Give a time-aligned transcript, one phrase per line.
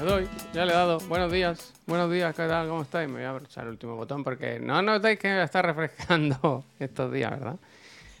[0.00, 0.98] Le doy, ya le he dado.
[1.00, 2.68] Buenos días, buenos días, ¿qué tal?
[2.68, 3.06] ¿Cómo estáis?
[3.06, 7.12] Me voy a aprovechar el último botón porque no notáis que me está refrescando estos
[7.12, 7.56] días, ¿verdad?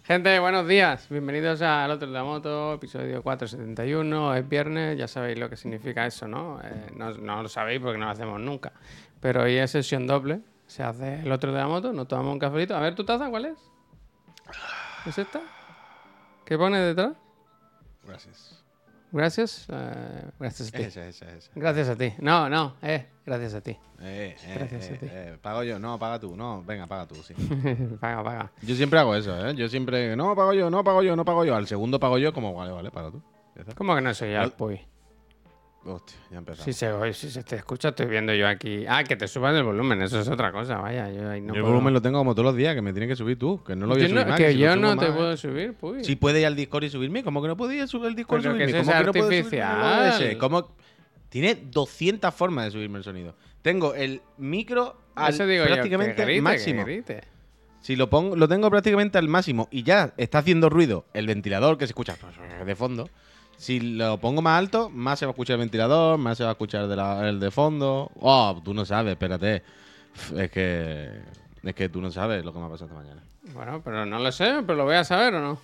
[0.04, 1.06] Gente, buenos días.
[1.08, 4.34] Bienvenidos al otro de la moto, episodio 471.
[4.34, 6.60] Es viernes, ya sabéis lo que significa eso, ¿no?
[6.62, 8.72] Eh, no, no lo sabéis porque no lo hacemos nunca.
[9.18, 10.40] Pero hoy es sesión doble.
[10.66, 12.76] Se hace el otro de la moto, nos tomamos un cafelito.
[12.76, 13.58] A ver, ¿tu taza cuál es?
[15.06, 15.40] ¿Es esta?
[16.44, 17.14] ¿Qué pone detrás?
[18.06, 18.59] Gracias.
[19.12, 19.66] Gracias.
[19.70, 20.82] eh, gracias a ti.
[20.82, 21.50] Esa, esa, esa.
[21.54, 22.12] Gracias a ti.
[22.18, 23.72] No, no, eh, gracias a ti.
[24.00, 25.06] Eh, eh, Gracias eh, a ti.
[25.10, 27.34] eh, pago yo, no, paga tú, no, venga, paga tú, sí.
[28.00, 28.52] paga, paga.
[28.62, 29.54] Yo siempre hago eso, ¿eh?
[29.54, 31.54] Yo siempre, no, pago yo, no, pago yo, no pago yo.
[31.56, 33.22] Al segundo pago yo, como, vale, vale, paga tú.
[33.74, 34.80] ¿Cómo que no soy Al- Alpuy?
[35.82, 36.64] Hostia, ya empezamos.
[36.66, 38.84] Si se oye, si se te escucha, estoy viendo yo aquí.
[38.86, 41.10] Ah, que te suban el volumen, eso es otra cosa, vaya.
[41.10, 42.92] Yo ahí no Yo el puedo- volumen lo tengo como todos los días, que me
[42.92, 44.54] tienes que subir tú, que no lo voy a Yo subir no- más, que si
[44.58, 46.06] lo yo subo no te más, puedo subir, pues.
[46.06, 48.42] Si puede ir al Discord y subirme, ¿cómo que no podía subir el Discord y
[48.42, 48.78] Pero que subirme?
[48.80, 50.00] ese ¿Cómo es que no puedo subirme el artificial.
[50.10, 50.38] volumen ese?
[50.38, 50.68] ¿Cómo?
[51.30, 53.34] Tiene 200 formas de subirme el sonido.
[53.62, 56.84] Tengo el micro al Eso digo yo, que prácticamente grite, que máximo.
[56.84, 57.20] grite.
[57.80, 61.78] Si lo pongo, lo tengo prácticamente al máximo y ya está haciendo ruido el ventilador
[61.78, 62.16] que se escucha
[62.66, 63.08] de fondo.
[63.60, 66.48] Si lo pongo más alto, más se va a escuchar el ventilador, más se va
[66.48, 68.10] a escuchar de la- el de fondo.
[68.18, 69.62] Oh, tú no sabes, espérate.
[70.34, 71.20] Es que
[71.62, 73.22] es que tú no sabes lo que me ha pasado esta mañana.
[73.52, 75.58] Bueno, pero no lo sé, pero lo voy a saber o no.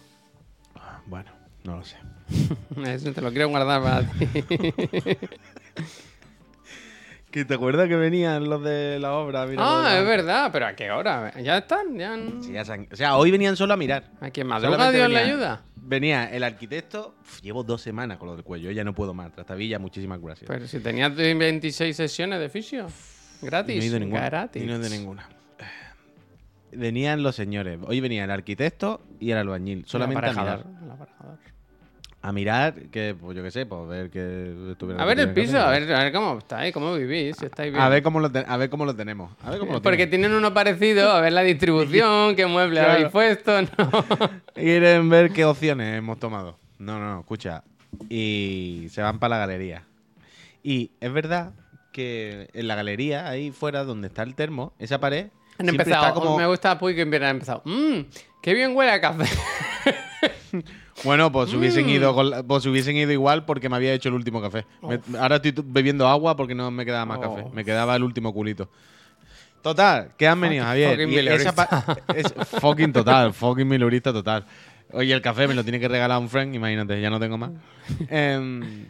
[1.06, 1.30] Bueno,
[1.64, 1.96] no lo sé.
[2.84, 4.28] Eso te lo quiero guardar para ti.
[7.36, 9.44] ¿Que te acuerdas que venían los de la obra?
[9.44, 11.34] Mira, ah, es verdad, pero ¿a qué hora?
[11.38, 11.94] ¿Ya están?
[11.98, 14.04] ¿Ya han- Sí, ya se han- O sea, hoy venían solo a mirar.
[14.22, 15.62] ¿A quién madruga Solamente Dios le venía- ayuda?
[15.74, 17.14] Venía el arquitecto.
[17.20, 18.70] Uf, llevo dos semanas con lo del cuello.
[18.70, 19.32] Ya no puedo más.
[19.34, 20.48] Trastavilla, muchísimas gracias.
[20.48, 22.86] Pero si tenías 26 sesiones de fisio.
[23.42, 23.76] Gratis.
[23.76, 24.24] No he ido ninguna.
[24.30, 24.62] Gratis.
[24.62, 25.28] Y no he ido ninguna.
[26.72, 27.78] Venían los señores.
[27.86, 29.84] Hoy venía el arquitecto y el albañil.
[29.86, 30.42] Solamente a mirar.
[30.48, 30.75] aparejador.
[32.26, 35.00] A mirar, que, pues yo qué sé, pues ver que estuvieran.
[35.00, 37.80] A ver el piso, a ver, a ver cómo estáis, cómo vivís, si estáis bien.
[37.80, 39.30] A ver cómo lo, a ver cómo lo tenemos.
[39.44, 40.32] A ver cómo lo Porque tienen.
[40.32, 42.94] uno parecido, a ver la distribución, qué mueble Claro.
[42.94, 43.68] habéis puesto, ¿no?
[44.54, 46.58] Quieren ver qué opciones hemos tomado.
[46.80, 47.62] No, no, no, escucha.
[48.08, 49.84] Y se van para la galería.
[50.64, 51.52] Y es verdad
[51.92, 55.28] que en la galería, ahí fuera donde está el termo, esa pared.
[55.58, 56.36] Han empezado, como...
[56.36, 57.62] me gusta Puy que han empezado.
[57.66, 58.00] Mmm,
[58.42, 59.26] qué bien huele a café.
[61.04, 64.14] Bueno, pues hubiesen ido con la- pues hubiesen ido igual porque me había hecho el
[64.14, 64.64] último café.
[64.82, 67.44] Me- ahora estoy bebiendo agua porque no me quedaba más café.
[67.52, 68.70] Me quedaba el último culito.
[69.62, 70.90] Total, ¿qué han venido, Javier?
[70.90, 71.52] fucking Y esa milurista.
[71.52, 74.46] pa- es fucking total, fucking milurista total.
[74.92, 77.50] Oye, el café me lo tiene que regalar un friend, imagínate, ya no tengo más.
[78.08, 78.86] Em,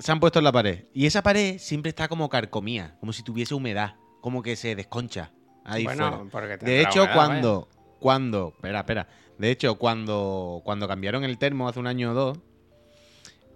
[0.00, 0.84] se han puesto en la pared.
[0.92, 5.30] Y esa pared siempre está como carcomía, como si tuviese humedad, como que se desconcha.
[5.64, 6.24] Ahí Bueno, fuera.
[6.30, 7.68] porque tendrá De hecho, humedad, cuando,
[8.00, 9.08] cuando, espera, espera.
[9.38, 12.38] De hecho, cuando, cuando cambiaron el termo hace un año o dos,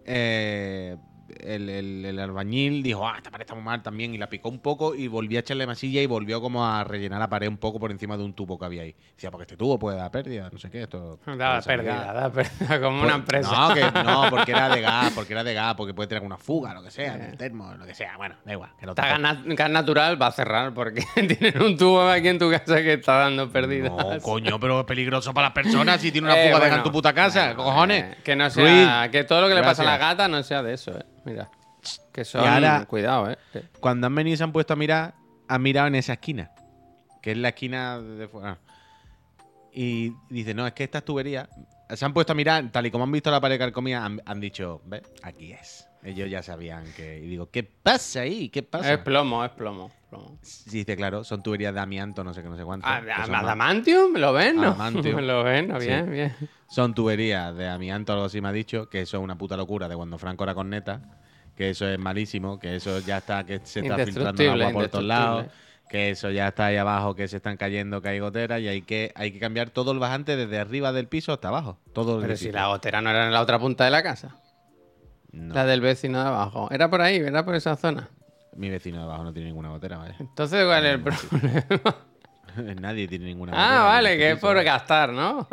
[0.05, 0.97] eh,
[1.41, 4.49] el, el- el albañil dijo, ah, esta pared está muy mal también, y la picó
[4.49, 7.57] un poco y volvió a echarle masilla y volvió como a rellenar la pared un
[7.59, 8.95] poco por encima de un tubo que había ahí.
[9.15, 11.19] Decía, porque este tubo puede dar pérdida, no sé qué, esto...
[11.39, 12.15] Da pérdida, gas".
[12.15, 13.69] da pérdida, como Pues- una empresa.
[13.69, 16.39] No, que, no, porque era de gas, porque era de gas, porque puede tener una
[16.39, 18.17] fuga, lo que sea, en el termo, lo que sea.
[18.17, 18.71] Bueno, da igual.
[18.79, 22.39] Que lo gas, nat- gas natural va a cerrar porque tienen un tubo aquí en
[22.39, 23.91] tu casa que está dando pérdidas.
[23.91, 26.83] No, coño, pero es peligroso para las personas si tiene una Eh, fuga, bueno, en
[26.83, 28.05] tu puta casa, bueno, cojones.
[28.05, 29.09] eh, que no sea.
[29.11, 31.03] Que todo lo que le pasa a la gata no sea de eso, eh.
[31.25, 31.51] Mira.
[32.13, 32.43] Que son.
[32.47, 33.39] ahora- Cuidado, eh.
[33.81, 35.15] Cuando han venido y se han puesto a mirar,
[35.47, 36.51] han mirado en esa esquina,
[37.23, 38.59] que es la esquina de fuera.
[39.73, 41.49] Y dice, no, es que estas tuberías,
[41.95, 44.41] se han puesto a mirar, tal y como han visto la pared carcomía, han, han
[44.41, 45.87] dicho, ve, aquí es.
[46.03, 47.19] Ellos ya sabían que...
[47.19, 48.49] Y digo, ¿qué pasa ahí?
[48.49, 48.93] ¿Qué pasa?
[48.95, 49.91] Es plomo, es plomo.
[50.09, 50.39] Plomo.
[50.43, 52.87] Sí, dice, claro, son tuberías de amianto, no sé qué, no sé cuánto.
[52.89, 54.15] Ah, que son, más- ¿Adamantium?
[54.17, 54.57] ¿Lo ven?
[54.57, 54.63] No?
[54.69, 55.21] Adamantium.
[55.21, 55.81] Lo ven, ¿no?
[55.81, 55.87] Sí.
[55.87, 56.35] bien, bien.
[56.69, 59.89] son tuberías de amianto, algo así me ha dicho, que eso es una puta locura
[59.89, 61.01] de cuando Franco era corneta,
[61.57, 65.05] que eso es malísimo, que eso ya está, que se está filtrando agua por todos
[65.05, 65.47] lados,
[65.89, 68.83] que eso ya está ahí abajo, que se están cayendo, que hay goteras y hay
[68.83, 71.79] que, hay que cambiar todo el bajante desde arriba del piso hasta abajo.
[71.95, 74.37] Todo el Pero si la gotera no era en la otra punta de la casa.
[75.33, 76.69] No, La del vecino de abajo.
[76.71, 78.09] Era por ahí, era por esa zona.
[78.59, 80.17] Mi vecino de abajo no tiene ninguna gotera, vaya.
[80.19, 81.97] Entonces, ¿cuál es el problema?
[82.81, 83.81] Nadie tiene ninguna gotera.
[83.81, 85.47] ah, vale, que es por gastar, ¿no?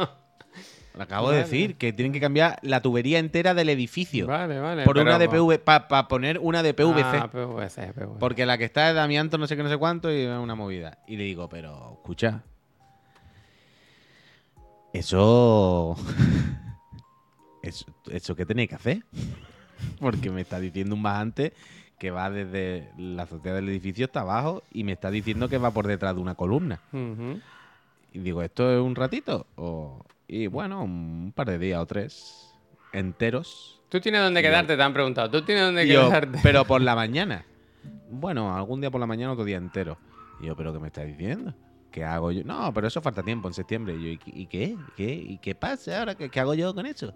[0.95, 4.27] Lo acabo de decir, que tienen que cambiar la tubería entera del edificio.
[4.27, 4.83] vale, vale.
[4.85, 7.03] por una de PV, para poner una de PVC.
[7.03, 8.19] Ah, PVC, PVC.
[8.19, 10.37] Porque la que está es de amianto, no sé qué, no sé cuánto, y es
[10.37, 10.99] una movida.
[11.05, 12.43] Y le digo, pero, escucha.
[14.93, 15.97] Eso.
[17.61, 19.03] eso, ¿Eso qué tenéis que hacer?
[19.99, 21.51] Porque me está diciendo un bajante
[21.99, 25.71] que va desde la azotea del edificio hasta abajo y me está diciendo que va
[25.71, 26.79] por detrás de una columna.
[28.13, 29.45] Y digo, ¿esto es un ratito?
[29.55, 32.41] O- Y bueno, un par de días o tres.
[32.93, 33.81] enteros.
[33.89, 34.77] ¿Tú tienes dónde Yo- quedarte?
[34.77, 35.29] Te han preguntado.
[35.29, 36.39] ¿Tú tienes dónde yo, quedarte?
[36.41, 37.45] pero por la mañana.
[38.09, 39.97] Bueno, algún día por la mañana, otro día entero.
[40.41, 41.53] Y yo, ¿pero qué me estás diciendo?
[41.91, 42.43] ¿Qué hago yo?
[42.45, 43.95] No, pero eso falta tiempo, en septiembre.
[43.95, 44.31] Y yo, ¿y qué?
[44.33, 44.77] ¿Y qué?
[44.95, 46.15] ¿Qué, ¿Y qué pasa ahora?
[46.15, 47.13] ¿Qué, qué hago yo con eso?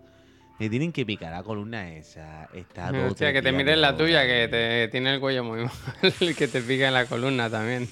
[0.59, 2.45] Me tienen que picar la columna esa.
[2.53, 6.35] Está Hostia, tres que te mires la tuya, que te tiene el cuello muy mal.
[6.35, 7.87] que te pica en la columna también.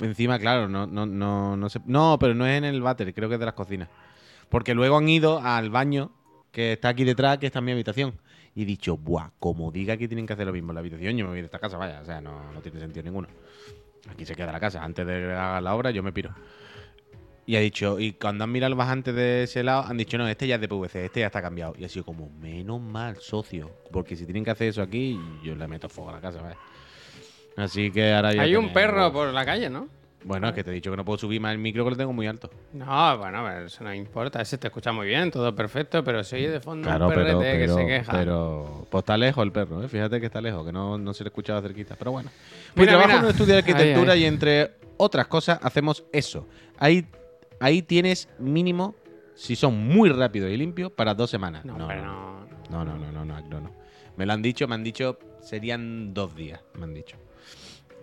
[0.00, 1.80] Encima, claro, no, no, no, no sé.
[1.84, 3.88] No, pero no es en el váter, creo que es de las cocinas.
[4.48, 6.12] Porque luego han ido al baño,
[6.50, 8.14] que está aquí detrás, que está en mi habitación.
[8.54, 11.16] Y he dicho, buah, como diga que tienen que hacer lo mismo en la habitación,
[11.16, 12.00] yo me voy de esta casa, vaya.
[12.00, 13.28] O sea, no, no tiene sentido ninguno.
[14.08, 14.82] Aquí se queda la casa.
[14.82, 16.34] Antes de que haga la obra, yo me piro.
[17.46, 20.26] Y ha dicho, y cuando han mirado el bajante de ese lado, han dicho, no,
[20.26, 21.74] este ya es de PVC, este ya está cambiado.
[21.78, 23.70] Y ha sido como, menos mal, socio.
[23.92, 26.56] Porque si tienen que hacer eso aquí, yo le meto fuego a la casa, vaya.
[27.56, 29.88] Así que ahora ya Hay un perro por la calle, ¿no?
[30.26, 31.96] bueno, es que te he dicho que no puedo subir más el micro que lo
[31.98, 32.48] tengo muy alto.
[32.72, 34.40] No, bueno, eso no importa.
[34.40, 37.36] Ese te escucha muy bien, todo perfecto, pero se oye de fondo Claro, un perrete
[37.36, 38.12] pero, que pero, se queja.
[38.12, 39.88] pero pues está lejos el perro, ¿eh?
[39.88, 42.30] fíjate que está lejos, que no, no se le escuchaba cerquita, pero bueno.
[42.32, 43.30] Mira, Pues trabajo mira.
[43.32, 44.22] estudio de Ahí, arquitectura ahí.
[44.22, 46.48] y entre otras cosas hacemos eso.
[46.78, 47.06] Ahí,
[47.64, 48.94] ahí tienes mínimo,
[49.34, 51.64] si son muy rápidos y limpios, para dos semanas.
[51.64, 52.84] No, no, pero no, no.
[52.84, 53.70] no, no, no, no, no, no.
[54.16, 57.16] Me lo han dicho, me han dicho, serían dos días, me han dicho.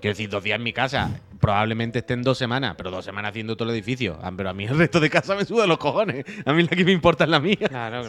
[0.01, 1.21] Quiero decir, dos días en mi casa.
[1.39, 4.17] Probablemente estén dos semanas, pero dos semanas haciendo todo el edificio.
[4.23, 6.25] Ah, pero a mí el resto de casa me suda los cojones.
[6.43, 7.67] A mí la que me importa es la mía.
[7.69, 8.03] Claro.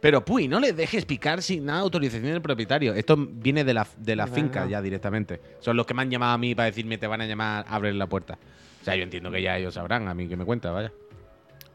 [0.00, 2.94] Pero, puy, no le dejes picar sin nada de autorización del propietario.
[2.94, 5.40] Esto viene de la, de la finca ya directamente.
[5.60, 7.92] Son los que me han llamado a mí para decirme te van a llamar, abre
[7.92, 8.38] la puerta.
[8.88, 10.90] Sea, yo entiendo que ya ellos sabrán, a mí que me cuenta, vaya.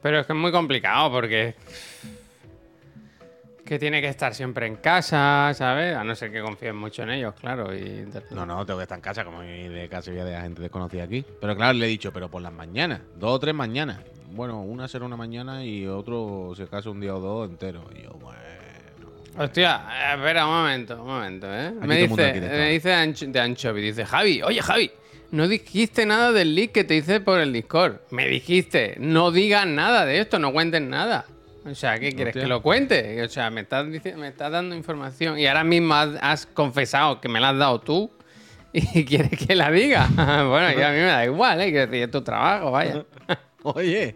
[0.01, 1.55] Pero es que es muy complicado porque.
[3.65, 5.95] Que tiene que estar siempre en casa, ¿sabes?
[5.95, 7.73] A no ser que confíen mucho en ellos, claro.
[7.73, 8.05] Y...
[8.31, 11.23] No, no, tengo que estar en casa, como de casa y de gente desconocida aquí.
[11.39, 13.99] Pero claro, le he dicho, pero por las mañanas, dos o tres mañanas.
[14.31, 17.85] Bueno, una será una mañana y otro, si acaso, un día o dos entero.
[17.95, 18.39] Y yo, bueno.
[19.37, 21.67] Hostia, eh, espera un momento, un momento, ¿eh?
[21.67, 24.91] Aquí Me dice, me dice de, Ancho- de Anchovy, dice, Javi, oye Javi,
[25.33, 28.01] no dijiste nada del leak que te hice por el Discord.
[28.11, 31.25] Me dijiste, no digas nada de esto, no cuentes nada.
[31.65, 32.35] O sea, ¿qué quieres?
[32.35, 32.43] Hostia.
[32.43, 33.19] ¿Que lo cuente?
[33.23, 37.29] O sea, me estás, me estás dando información y ahora mismo has, has confesado que
[37.29, 38.11] me la has dado tú
[38.73, 40.07] y quieres que la diga.
[40.15, 41.71] bueno, y a mí me da igual, ¿eh?
[41.71, 43.03] Quiero decir, es tu trabajo, vaya.
[43.63, 44.15] Oye.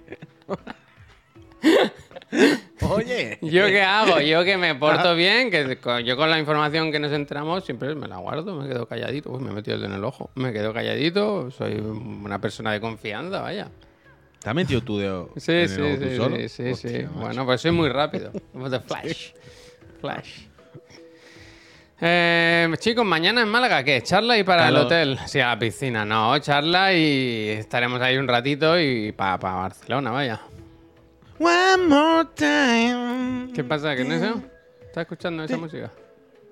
[2.82, 3.40] Oye.
[3.42, 4.20] ¿Yo qué hago?
[4.22, 8.08] Yo que me porto bien, que yo con la información que nos entramos siempre me
[8.08, 9.32] la guardo, me quedo calladito.
[9.32, 10.30] Uy, me he metido el dedo en el ojo.
[10.36, 13.68] Me quedo calladito, soy una persona de confianza, vaya.
[14.42, 16.36] ¿Te has metido tú de Sí, en el sí, ojo tú sí, solo?
[16.38, 16.98] sí, sí, Hostia, sí.
[17.06, 17.20] macho.
[17.20, 18.32] Bueno, pues soy muy rápido.
[18.54, 19.32] De flash.
[20.00, 20.40] Flash.
[22.00, 24.04] Eh, chicos, mañana en Málaga, ¿qué?
[24.04, 25.18] ¿Charla y para el hotel?
[25.26, 26.06] Sí, a la piscina.
[26.06, 30.40] No, charla y estaremos ahí un ratito y para Barcelona, vaya.
[31.40, 33.52] One more time.
[33.54, 33.96] ¿Qué pasa?
[33.96, 34.42] ¿Qué no es eso?
[34.82, 35.92] ¿Estás escuchando esa música?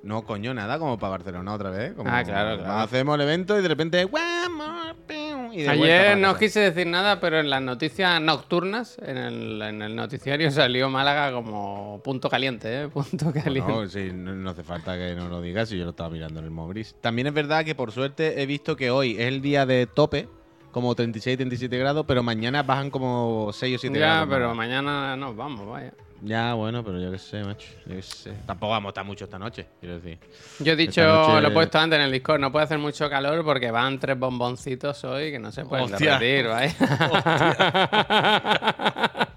[0.04, 1.94] No, coño, nada como para Barcelona otra vez.
[1.94, 2.74] Como Ah, claro, claro.
[2.80, 4.06] Hacemos el evento y de repente.
[4.06, 6.40] One more pew, y de vuelta Ayer no casa.
[6.40, 11.31] quise decir nada, pero en las noticias nocturnas, en el, en el noticiario salió Málaga
[11.31, 12.88] como punto caliente, ¿eh?
[12.94, 13.72] Punto caliente.
[13.72, 16.40] No, sí, no, no hace falta que no lo digas si yo lo estaba mirando
[16.40, 16.86] en el móvil.
[17.02, 20.30] También es verdad que por suerte he visto que hoy es el día de tope,
[20.75, 24.27] como 36, 37 grados, pero mañana bajan como 6 o 7 ya, grados.
[24.30, 24.57] pero más.
[24.57, 25.94] mañana nos vamos, vaya.
[26.22, 27.66] Ya, bueno, pero yo qué sé, macho.
[27.86, 28.33] Yo qué sé.
[28.45, 30.19] Tampoco vamos a estar mucho esta noche, quiero decir.
[30.59, 33.09] Yo he dicho, noche- lo he puesto antes en el Discord, no puede hacer mucho
[33.09, 36.19] calor porque van tres bomboncitos hoy que no se pueden Hostia.
[36.19, 36.76] derretir, vaya.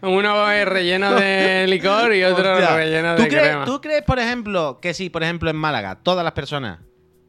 [0.00, 2.74] Uno es relleno de licor y otro Hostia.
[2.76, 3.64] relleno ¿Tú de crees, crema.
[3.66, 6.78] ¿Tú crees, por ejemplo, que si, por ejemplo, en Málaga, todas las personas,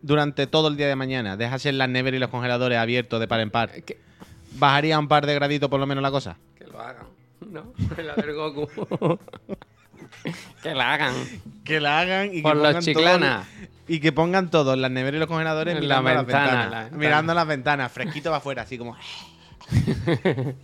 [0.03, 3.39] durante todo el día de mañana, dejasen las neveras y los congeladores abiertos de par
[3.39, 3.72] en par,
[4.57, 6.38] bajaría un par de graditos por lo menos la cosa?
[6.55, 7.07] que lo hagan,
[7.50, 7.74] ¿no?
[7.98, 8.67] La del Goku.
[10.62, 11.13] que la hagan.
[11.63, 13.36] Que la hagan y Por que los pongan chiclana.
[13.38, 16.45] todos- y que pongan todos las neveras y los congeladores En mirando la las ventana,
[16.45, 16.72] ventanas.
[16.72, 16.98] la ventana.
[17.00, 18.95] Mirando las ventanas, fresquito va afuera, así como.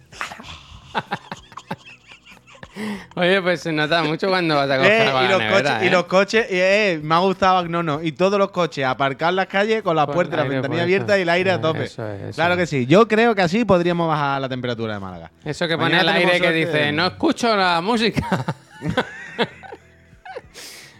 [3.15, 5.83] Oye, pues se nota mucho cuando vas a coger Eh, y, la los nevera, coches,
[5.83, 5.89] y ¿eh?
[5.91, 8.01] los coches, eh, me ha gustado no, no.
[8.01, 10.81] Y todos los coches aparcar en las calles con las Con aire ventanillas puesto.
[10.83, 11.83] abiertas y el aire a Eh, tope.
[11.83, 12.59] eso es, eso claro es.
[12.59, 12.85] que sí.
[12.85, 15.31] Yo creo que así podríamos bajar la temperatura de Málaga.
[15.43, 18.45] Eso que pone el aire que dice, no escucho la música.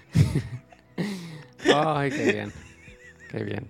[1.75, 2.53] Ay, qué bien.
[3.31, 3.69] Qué bien.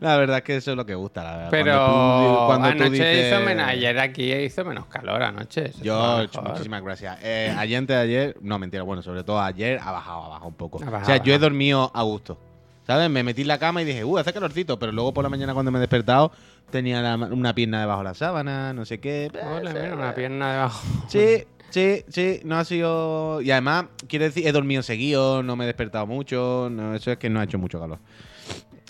[0.00, 1.48] La verdad es que eso es lo que gusta, la verdad.
[1.50, 3.66] Pero Cuando tú- cuando tú anoche dices- hizo menos.
[3.68, 5.72] Ayer aquí hizo menos calor anoche.
[5.82, 7.18] George, muchísimas gracias.
[7.22, 10.48] Eh, ayer, antes de ayer, no, mentira, bueno, sobre todo ayer ha bajado, ha bajado
[10.48, 10.78] un poco.
[10.78, 12.38] Bajado, o sea, yo he dormido a gusto.
[12.86, 13.10] ¿Sabes?
[13.10, 15.52] Me metí en la cama y dije, uh, hace calorcito, pero luego por la mañana
[15.54, 16.30] cuando me he despertado
[16.70, 19.28] tenía la- una pierna debajo de la sábana, no sé qué.
[19.56, 20.86] Ole, mira, una pierna debajo.
[21.08, 23.42] Sí, Sí, sí, no ha sido.
[23.42, 26.68] Y además, quiero decir, he dormido seguido, no me he despertado mucho.
[26.70, 27.98] No, eso es que no ha hecho mucho calor.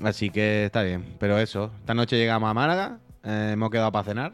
[0.03, 1.17] Así que está bien.
[1.19, 4.33] Pero eso, esta noche llegamos a Málaga, eh, hemos quedado para cenar.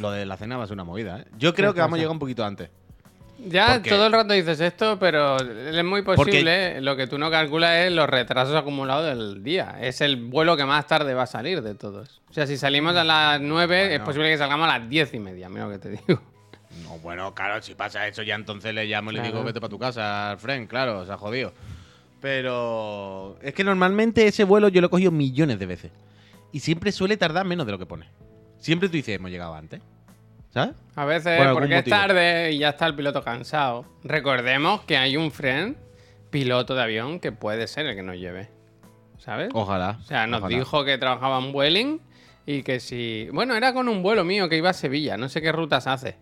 [0.00, 1.24] Lo de la cena va a ser una movida, ¿eh?
[1.38, 2.70] Yo creo que vamos a llegar un poquito antes.
[3.38, 6.80] Ya todo el rato dices esto, pero es muy posible.
[6.80, 9.76] Lo que tú no calculas es los retrasos acumulados del día.
[9.80, 12.22] Es el vuelo que más tarde va a salir de todos.
[12.30, 15.18] O sea, si salimos a las 9, es posible que salgamos a las 10 y
[15.18, 15.48] media.
[15.48, 16.22] Mira lo que te digo.
[16.82, 19.70] No, bueno, claro, si pasa eso, ya entonces le llamo y le digo, vete para
[19.70, 21.52] tu casa, friend, claro, se ha jodido.
[22.20, 25.92] Pero es que normalmente ese vuelo yo lo he cogido millones de veces.
[26.52, 28.06] Y siempre suele tardar menos de lo que pone.
[28.58, 29.80] Siempre tú dices, hemos llegado antes.
[30.50, 30.74] ¿Sabes?
[30.94, 31.94] A veces, Por porque motivo.
[31.96, 33.84] es tarde y ya está el piloto cansado.
[34.04, 35.76] Recordemos que hay un friend,
[36.30, 38.48] piloto de avión, que puede ser el que nos lleve.
[39.18, 39.50] ¿Sabes?
[39.52, 39.98] Ojalá.
[40.00, 40.56] O sea, nos ojalá.
[40.56, 42.00] dijo que trabajaba en Vueling
[42.46, 43.28] y que si.
[43.32, 46.16] Bueno, era con un vuelo mío que iba a Sevilla, no sé qué rutas hace.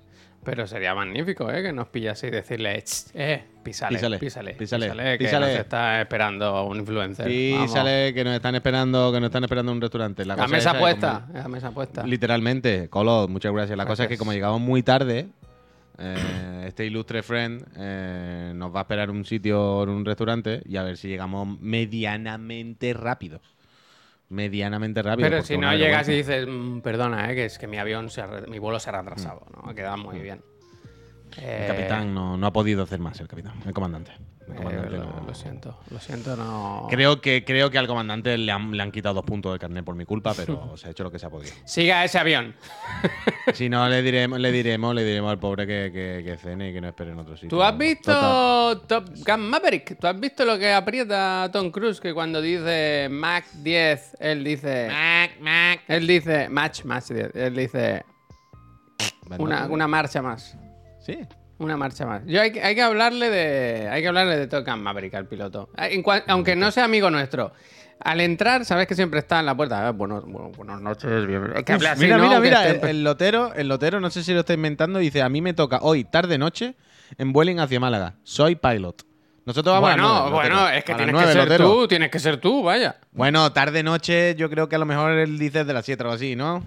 [0.44, 1.62] Pero sería magnífico, ¿eh?
[1.62, 5.46] Que nos pillase y decirle, "Ch, eh, písale, Písale, písale, písale, písale, que písale".
[5.46, 7.26] nos está esperando un influencer.
[7.26, 7.72] Sí, Vamos.
[7.72, 10.24] sale que nos están esperando, que nos están esperando un restaurante.
[10.24, 12.06] La, La cosa mesa esa es puesta, como- la mesa puesta.
[12.06, 13.76] Literalmente, Colo, muchas gracias.
[13.78, 15.28] La cosa es que como llegamos muy tarde,
[15.98, 20.76] eh, este ilustre friend eh, nos va a esperar un sitio, en un restaurante, y
[20.76, 23.40] a ver si llegamos medianamente rápido.
[24.34, 25.28] Medianamente rápido.
[25.30, 28.20] Pero si no llegas y dices, "Mm, perdona, eh, que es que mi avión, se
[28.20, 29.70] ha mi vuelo se ha retrasado, ¿no?
[29.70, 30.42] Ha quedado muy bien.
[31.38, 34.12] El Eh, capitán no, no ha podido hacer más, el capitán, el comandante.
[34.46, 36.86] Eh, lo, no- lo siento, lo siento, no.
[36.90, 39.84] Creo que, creo que al comandante le han, le han quitado dos puntos de carnet
[39.84, 41.52] por mi culpa, pero se ha hecho lo que se ha podido.
[41.64, 42.54] Siga ese avión.
[43.52, 46.72] Si no, le diremos, le diremos, le diremos al pobre que, que, que cene y
[46.72, 47.50] que no espere en otro sitio.
[47.50, 47.86] ¿Tú has Total.
[47.88, 49.98] visto Top Gun Maverick?
[50.00, 52.00] ¿Tú has visto lo que aprieta Tom Cruise?
[52.00, 54.88] Que cuando dice Mac 10, él dice.
[54.90, 55.80] Mac, Mac.
[55.88, 56.48] Él dice.
[56.48, 57.36] Match, match 10.
[57.36, 58.04] Él dice.
[59.38, 60.56] Una, una marcha más.
[61.00, 61.18] Sí.
[61.58, 62.22] Una marcha más.
[62.26, 63.88] Yo hay, que- hay que hablarle de.
[63.88, 65.70] Hay que hablarle de Top Gun Maverick al piloto.
[65.76, 67.52] En cua- aunque no sea amigo nuestro.
[68.00, 69.86] Al entrar, sabes que siempre está en la puerta.
[69.86, 71.52] Ah, bueno, bueno, buenas noches, bien.
[71.54, 72.24] Es que habla así, mira, ¿no?
[72.24, 72.68] mira, mira.
[72.68, 75.54] El, el lotero, el lotero, no sé si lo está inventando, dice: A mí me
[75.54, 76.74] toca hoy, tarde, noche,
[77.18, 78.14] en Vueling hacia Málaga.
[78.24, 79.04] Soy pilot.
[79.46, 80.76] Nosotros vamos a las Bueno, bueno, lotero.
[80.78, 81.64] es que A tienes que ser lotero.
[81.70, 82.96] tú, tienes que ser tú, vaya.
[83.12, 86.10] Bueno, tarde, noche, yo creo que a lo mejor él dice de las 7 o
[86.10, 86.64] así, ¿no?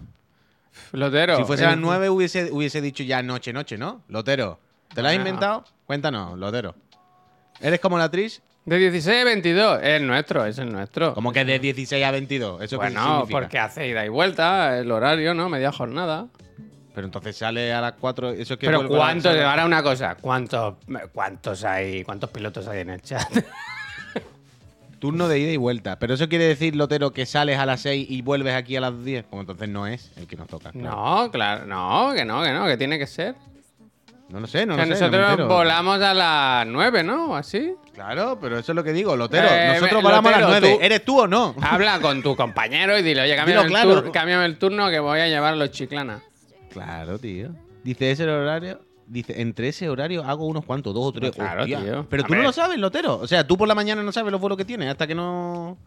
[0.92, 1.38] Lotero.
[1.38, 4.04] Si fuese a eh, las 9 hubiese, hubiese dicho ya noche, noche, ¿no?
[4.08, 4.60] Lotero.
[4.98, 5.64] ¿Te lo has inventado?
[5.86, 6.74] Cuéntanos, Lotero.
[7.62, 8.42] ¿Eres como la Trish?
[8.66, 11.14] De 16 a 22, es nuestro, es el nuestro.
[11.14, 12.62] Como que de 16 a 22.
[12.64, 13.40] ¿Eso qué Bueno, significa?
[13.40, 15.50] porque hace ida y vuelta, el horario, ¿no?
[15.50, 16.26] Media jornada.
[16.96, 18.32] Pero entonces sale a las 4.
[18.32, 19.40] Eso es que Pero vuelve a las- ¿cuántos?
[19.46, 20.76] Ahora una cosa, ¿cuántos,
[21.14, 22.04] ¿cuántos hay?
[22.04, 23.22] ¿Cuántos pilotos hay en el chat?
[25.00, 26.00] Turno de ida y vuelta.
[26.00, 29.06] Pero eso quiere decir, Lotero, que sales a las 6 y vuelves aquí a las
[29.06, 29.26] 10.
[29.30, 30.72] Pues entonces no es el que nos toca.
[30.72, 30.96] claro.
[31.26, 33.36] No, claro, no, que no, que no, que tiene que ser.
[34.30, 35.10] No lo sé, no o sea, lo sé.
[35.10, 37.28] nosotros volamos a las 9, ¿no?
[37.32, 37.74] ¿O así?
[37.94, 39.48] Claro, pero eso es lo que digo, Lotero.
[39.50, 40.78] Eh, nosotros volamos a las Lotero, 9.
[40.80, 41.56] tú- ¿Eres tú o no?
[41.62, 44.04] Habla con tu compañero y dile, oye, cámbiame, Dilo el, claro.
[44.04, 46.20] tur- cámbiame el turno que voy a llevar los chiclana.
[46.72, 47.52] Claro, tío.
[47.84, 48.82] Dice ese horario.
[49.08, 51.32] Dice, entre ese horario hago unos cuantos, dos o tres.
[51.32, 51.80] Claro, Hostia.
[51.80, 52.06] tío.
[52.10, 53.16] Pero tú no lo sabes, Lotero.
[53.20, 55.78] O sea, tú por la mañana no sabes los vuelos que tienes hasta que no.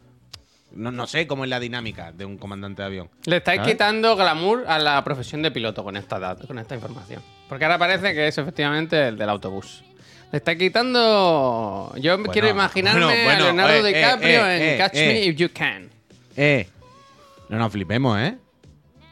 [0.73, 3.11] No, no sé cómo es la dinámica de un comandante de avión.
[3.27, 3.73] Le estáis ¿Sabes?
[3.75, 7.21] quitando glamour a la profesión de piloto con esta, con esta información.
[7.51, 9.83] Porque ahora parece que es efectivamente el del autobús.
[10.33, 11.93] Le estáis quitando.
[11.99, 14.95] Yo Bueno, quiero imaginarme bueno, bueno, a Leonardo eh, DiCaprio eh, en eh, Catch.
[14.95, 15.91] Me If You Can.
[16.37, 16.69] Eh,
[17.49, 18.39] no nos flipemos, ¿eh?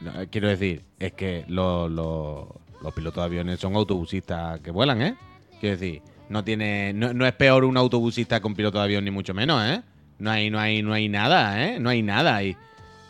[0.00, 2.46] No, quiero decir, es que los, los-
[2.80, 5.16] los pilotos de aviones son autobusistas que vuelan, ¿eh?
[5.58, 9.10] Quiero decir, no tiene, no, no es peor un autobusista un piloto de avión ni
[9.10, 9.82] mucho menos, ¿eh?
[10.20, 11.80] No hay, no hay, no hay nada, ¿eh?
[11.80, 12.56] No hay nada ahí.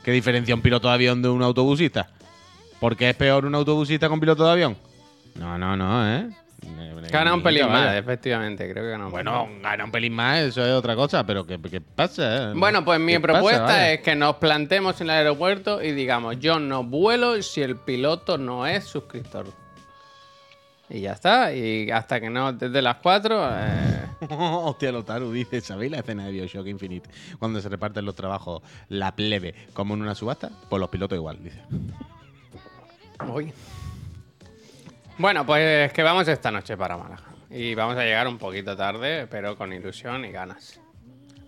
[0.03, 2.09] ¿Qué diferencia un piloto de avión de un autobusista?
[2.81, 4.88] ¿Por qué es peor un autobusista un piloto de avión?
[5.39, 6.29] No, no, no, ¿eh?
[7.11, 8.71] Gana un pelín más, efectivamente.
[8.71, 11.47] Creo que gana un Bueno, pelín gana un pelín más, eso es otra cosa, pero
[11.47, 12.51] ¿qué, qué pasa?
[12.51, 12.53] eh?
[12.55, 16.83] Bueno, pues mi propuesta es que nos plantemos en el aeropuerto y digamos: Yo no
[16.83, 19.47] vuelo si el piloto no es suscriptor.
[20.91, 21.53] Y ya está.
[21.53, 23.49] Y hasta que no, desde las 4.
[23.51, 24.05] Eh...
[24.31, 27.09] Hostia, Lotaru dice, ¿sabéis la escena de Bioshock Infinite?
[27.39, 31.43] Cuando se reparten los trabajos, la plebe, como en una subasta, pues los pilotos igual,
[31.43, 31.61] dice.
[33.33, 33.53] Uy.
[35.19, 37.23] Bueno, pues que vamos esta noche para Málaga.
[37.51, 40.81] Y vamos a llegar un poquito tarde, pero con ilusión y ganas.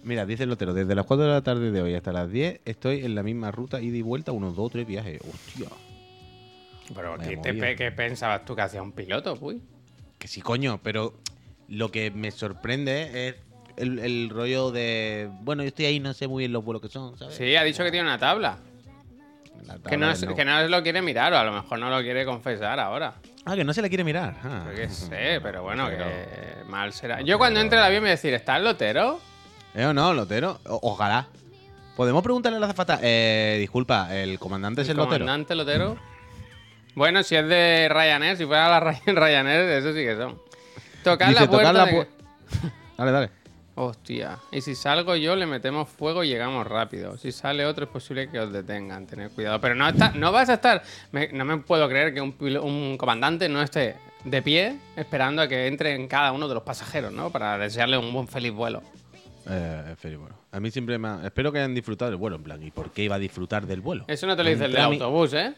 [0.02, 2.60] Mira, dice el Lotero, desde las 4 de la tarde de hoy hasta las 10
[2.64, 5.20] estoy en la misma ruta, ida y vuelta, unos 2 o 3 viajes.
[5.22, 5.68] Hostia.
[6.94, 7.66] Pero ¿qué, te movida.
[7.66, 9.62] pe- qué pensabas tú que hacía un piloto, uy?
[10.18, 11.14] Que sí, coño, pero
[11.68, 13.34] lo que me sorprende es
[13.76, 16.88] el, el rollo de, bueno, yo estoy ahí, no sé muy bien los vuelos que
[16.88, 17.36] son, ¿sabes?
[17.36, 18.58] Sí, ha dicho que tiene una tabla.
[19.88, 20.34] Que no, no.
[20.34, 23.14] que no lo quiere mirar o a lo mejor no lo quiere confesar ahora.
[23.44, 24.34] Ah, que no se le quiere mirar.
[24.44, 24.64] Ah.
[24.68, 27.20] Yo qué sé, pero bueno, Pero- que mal será.
[27.20, 29.20] Yo cuando entre al avión me decir, ¿está el lotero?
[29.74, 30.58] ¿Eh o no, Lotero?
[30.66, 31.28] O- ojalá.
[31.96, 32.98] ¿Podemos preguntarle a la azafata?
[33.02, 35.24] Eh, disculpa, ¿el comandante es el, Lotero?
[35.24, 35.96] comandante lotero?
[36.94, 40.40] Bueno, si es de Ryanair, si fuera la Ry- Ryanair, eso sí que son.
[41.04, 41.68] Tocar Dice, la puerta.
[41.72, 42.06] tocar la de- pu-
[42.98, 43.30] Dale, dale.
[43.76, 44.38] Hostia.
[44.52, 47.16] Y si salgo yo, le metemos fuego y llegamos rápido.
[47.16, 49.06] Si sale otro, es posible que os detengan.
[49.06, 49.60] Tened cuidado.
[49.60, 50.82] Pero no, está, no vas a estar.
[51.12, 55.48] me- no me puedo creer que un, un comandante no esté de pie esperando a
[55.48, 57.30] que entren cada uno de los pasajeros, ¿no?
[57.30, 58.82] Para desearle un buen feliz vuelo.
[59.48, 60.34] Eh, Feli, bueno.
[60.52, 62.62] A mí siempre me ha- Espero que hayan disfrutado del vuelo, en plan.
[62.62, 64.04] ¿Y por qué iba a disfrutar del vuelo?
[64.08, 65.54] Eso no te lo dice el mi- autobús, ¿eh?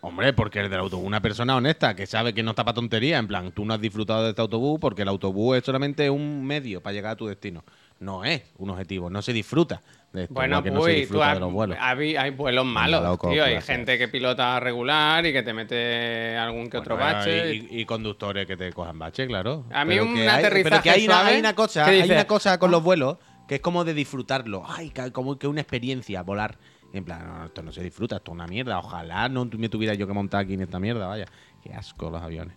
[0.00, 3.18] Hombre, porque el del autobús, una persona honesta que sabe que no está para tontería,
[3.18, 6.46] en plan, tú no has disfrutado de este autobús porque el autobús es solamente un
[6.46, 7.64] medio para llegar a tu destino.
[7.98, 9.82] No es un objetivo, no se disfruta
[10.12, 10.34] de esto.
[10.34, 11.76] Bueno, no se pues tú disfruta has- de los vuelos.
[11.80, 13.42] hay, hay vuelos malos, loco, tío.
[13.44, 17.56] Hay gente que pilota regular y que te mete algún que otro bache.
[17.56, 19.64] Y, y conductores que te cojan bache, claro.
[19.72, 22.24] A mí Pero un que hay- Pero que hay una, hay una cosa, hay una
[22.28, 23.16] cosa con los vuelos
[23.48, 24.62] que es como de disfrutarlo.
[24.64, 26.56] Ay, como que una experiencia, volar.
[26.92, 28.78] En plan, no, esto no se disfruta, esto es una mierda.
[28.78, 31.26] Ojalá no me tuviera yo que montar aquí en esta mierda, vaya.
[31.62, 32.54] Qué asco los aviones.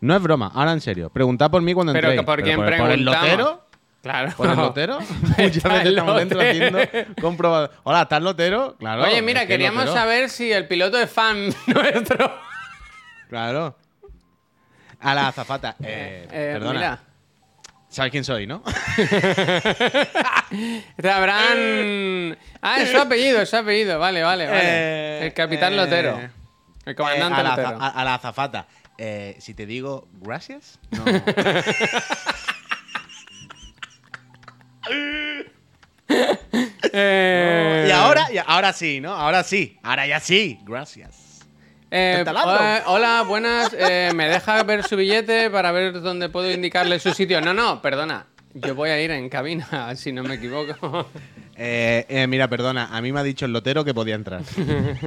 [0.00, 1.10] No es broma, ahora en serio.
[1.10, 2.20] Preguntad por mí cuando Pero entréis.
[2.20, 3.66] que por quién por, por el lotero,
[4.02, 4.32] Claro.
[4.36, 4.98] por el lotero.
[5.38, 6.78] Muchas veces estamos dentro haciendo
[7.20, 7.70] comprobado.
[7.82, 8.76] Hola, ¿estás lotero?
[8.78, 9.02] Claro.
[9.02, 12.32] Oye, mira, que queríamos saber si el piloto es fan nuestro.
[13.28, 13.76] Claro.
[15.00, 15.76] A la azafata.
[15.82, 16.72] Eh, Eh, perdona.
[16.72, 17.00] mira,
[17.96, 18.62] ¿Sabes quién soy, no?
[21.00, 22.36] te habrán.
[22.60, 23.98] Ah, es su apellido, es su apellido.
[23.98, 24.60] Vale, vale, vale.
[24.62, 26.20] Eh, el capitán eh, Lotero.
[26.84, 27.68] El comandante Eh, a, la, Lotero.
[27.80, 28.66] a- a la azafata.
[28.98, 31.04] Eh, si te digo gracias, no.
[36.92, 39.12] Eh, y ahora, y ahora sí, ¿no?
[39.14, 39.78] Ahora sí.
[39.82, 40.58] Ahora ya sí.
[40.64, 41.16] Gracias.
[41.90, 43.74] Eh, eh, hola, buenas.
[43.78, 47.40] eh, ¿Me deja ver su billete para ver dónde puedo indicarle su sitio?
[47.40, 48.26] No, no, perdona.
[48.54, 51.08] Yo voy a ir en cabina, si no me equivoco.
[51.56, 52.88] Eh, eh, mira, perdona.
[52.90, 54.42] A mí me ha dicho el lotero que podía entrar.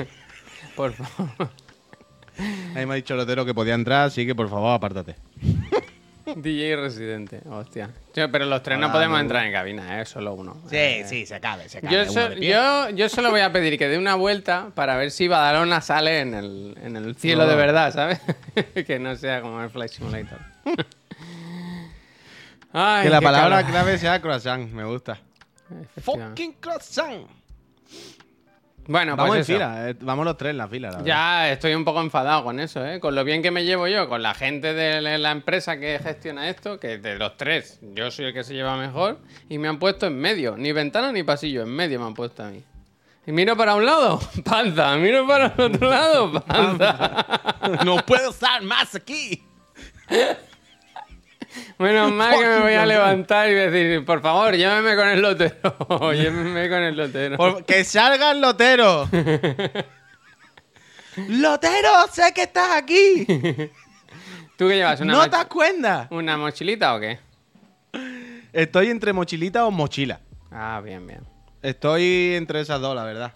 [0.76, 1.50] Por favor.
[2.40, 5.18] A mí me ha dicho el lotero que podía entrar, así que por favor, apártate.
[6.36, 7.90] DJ residente, hostia.
[8.14, 10.06] Yo- pero los tres no Ah, podemos entrar en cabina, ¿eh?
[10.06, 10.62] solo uno.
[10.70, 11.96] Sí, Eh, sí, se cabe, se cabe.
[11.96, 16.20] Yo, so- solo voy a pedir que dé una vuelta para ver si Badalona sale
[16.20, 18.20] en el, en el cielo de verdad, ¿sabes?
[18.88, 20.40] que no sea como el Flight Simulator.
[22.72, 25.20] Ay, Que la palabra clave sea croissant, me gusta.
[26.02, 27.28] Fucking croissant.
[28.92, 29.64] Bueno, Vamos pues en eso.
[29.66, 31.06] fila, eh, vamos los tres en la fila, la verdad.
[31.08, 33.00] Ya estoy un poco enfadado con eso, ¿eh?
[33.00, 36.00] Con lo bien que me llevo yo, con la gente de la- la empresa que
[36.00, 39.68] gestiona esto, que de los tres yo soy el que se lleva mejor, y me
[39.68, 40.58] han puesto en medio.
[40.58, 42.64] Ni ventana ni pasillo, en medio me han puesto a mí.
[43.28, 44.96] Y miro para un lado, panza.
[44.98, 47.26] Miro para el otro lado, panza.
[47.86, 49.44] no puedo estar más aquí.
[51.78, 55.76] Menos mal que me voy a levantar y decir, por favor, lléveme con el lotero.
[56.14, 57.38] lléveme con el lotero.
[57.38, 59.10] Por- que salga el lotero.
[61.28, 63.26] lotero, sé que estás aquí.
[64.58, 65.00] ¿Tú qué llevas?
[65.02, 66.08] ¿Una, ¿No moch- te das cuenta?
[66.12, 67.20] ¿Una mochilita o qué?
[68.54, 70.20] Estoy entre mochilita o mochila.
[70.52, 71.22] Ah, bien, bien.
[71.62, 73.34] Estoy entre esas dos, la verdad.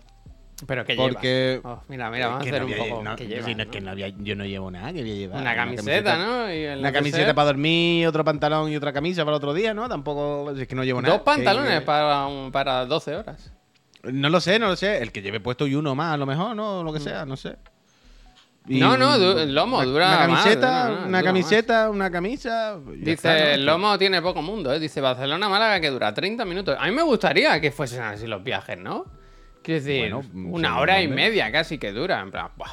[0.67, 1.73] Pero que Porque- lleva.
[1.73, 3.03] Oh, mira, mira, vamos Que a hacer no un había- poco.
[3.03, 3.71] no, ¿qué si lleva, no es no?
[3.71, 5.41] que no había- yo no llevo nada que voy a llevar.
[5.41, 6.53] Una camiseta, ¿no?
[6.53, 9.89] Y Una camiseta para dormir, otro pantalón y otra camisa para otro día, ¿no?
[9.89, 11.15] Tampoco, es que no llevo nada.
[11.15, 13.51] Dos pantalones Que- para, un- para 12 horas.
[14.03, 15.01] No lo sé, no lo sé.
[15.01, 16.83] El que lleve puesto y uno más, a lo mejor, ¿no?
[16.83, 17.55] Lo que sea, no sé.
[18.67, 22.09] Y No, no, el lomo una- dura Una más, camiseta, dura una dura camiseta, una
[22.09, 22.77] camisa.
[22.95, 23.45] Dice, está, ¿no?
[23.45, 24.79] el lomo tiene poco mundo, ¿eh?
[24.79, 26.77] Dice, Barcelona-Málaga que dura 30 minutos.
[26.79, 29.05] A mí me gustaría que fuesen así los viajes, ¿no?
[29.63, 30.21] Quiero decir, Bueno,
[30.55, 32.21] una hora y media casi que dura.
[32.21, 32.69] En plan, ¡buah!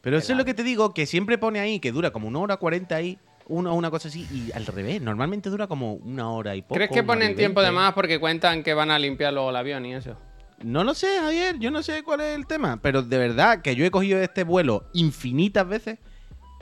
[0.00, 2.38] Pero eso es lo que te digo, que siempre pone ahí que dura como una
[2.38, 6.54] hora cuarenta ahí, una, una cosa así, y al revés, normalmente dura como una hora
[6.54, 6.74] y poco.
[6.74, 9.84] ¿Crees que ponen tiempo de más porque cuentan que van a limpiar luego el avión
[9.86, 10.16] y eso?
[10.62, 13.76] No lo sé, Javier, yo no sé cuál es el tema, pero de verdad que
[13.76, 15.98] yo he cogido este vuelo infinitas veces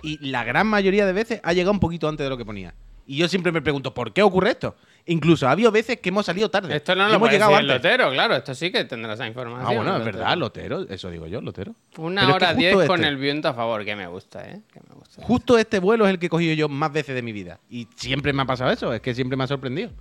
[0.02, 2.74] y la gran mayoría de veces ha llegado un poquito antes de lo que ponía.
[3.06, 4.76] Y yo siempre me pregunto, ¿por qué ocurre esto?
[5.08, 6.74] Incluso ha habido veces que hemos salido tarde.
[6.76, 7.84] Esto no lo hemos llegado decir antes.
[7.90, 8.34] lotero, claro.
[8.36, 9.70] Esto sí que tendrá esa información.
[9.70, 11.74] Ah, bueno, es verdad, lotero, eso digo yo, lotero.
[11.96, 14.44] Una Pero es que hora diez con este- el viento a favor, que me gusta,
[14.48, 14.60] ¿eh?
[14.72, 15.22] Que me gusta.
[15.22, 17.60] Justo este vuelo es el que he cogido yo más veces de mi vida.
[17.70, 19.92] Y siempre me ha pasado eso, es que siempre me ha sorprendido.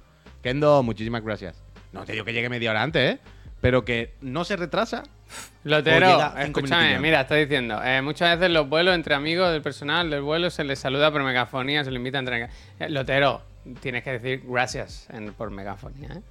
[0.42, 1.62] Kendo, muchísimas gracias.
[1.92, 3.20] No te digo que llegue media hora antes, ¿eh?
[3.62, 5.04] Pero que no se retrasa.
[5.64, 10.22] Lotero, escúchame, mira, está diciendo, eh, muchas veces los vuelos entre amigos del personal del
[10.22, 12.40] vuelo se les saluda por megafonía, se les invita a entrar.
[12.42, 13.42] en ca- Eh, Lotero,
[13.82, 16.22] tienes que decir gracias en- por megafonía, ¿eh?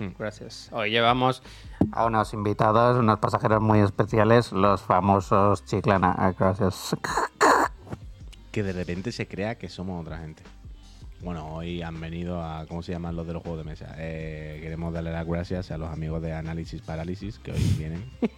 [0.00, 0.08] Hmm.
[0.18, 0.68] Gracias.
[0.72, 1.40] Hoy llevamos
[1.92, 6.12] a unos invitados, unos pasajeros muy especiales, los famosos Chiclana.
[6.18, 6.96] Ah, gracias.
[8.50, 10.44] Que de repente se crea que somos otra gente.
[11.22, 13.92] Bueno, hoy han venido a, ¿cómo se llaman los de los juegos de mesa?
[13.98, 18.08] Eh, queremos darle las gracias a los amigos de Análisis Parálisis que hoy vienen.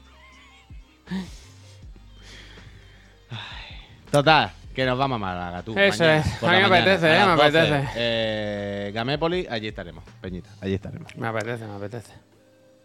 [4.10, 5.72] Total, que nos vamos a Málaga, tú.
[5.76, 6.42] Eso es.
[6.42, 7.88] A mí me apetece, eh, me apetece.
[7.96, 10.04] Eh, Gamépoli, allí estaremos.
[10.20, 11.16] Peñita, allí estaremos.
[11.16, 12.12] Me apetece, me apetece.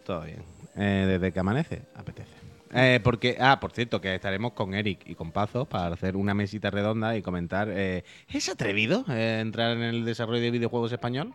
[0.02, 0.42] Todo bien.
[0.74, 2.32] Eh, desde que amanece, apetece.
[2.72, 6.32] Eh, porque, ah, por cierto, que estaremos con Eric y con Pazos para hacer una
[6.32, 7.68] mesita redonda y comentar.
[7.70, 11.34] Eh, ¿Es atrevido eh, entrar en el desarrollo de videojuegos español?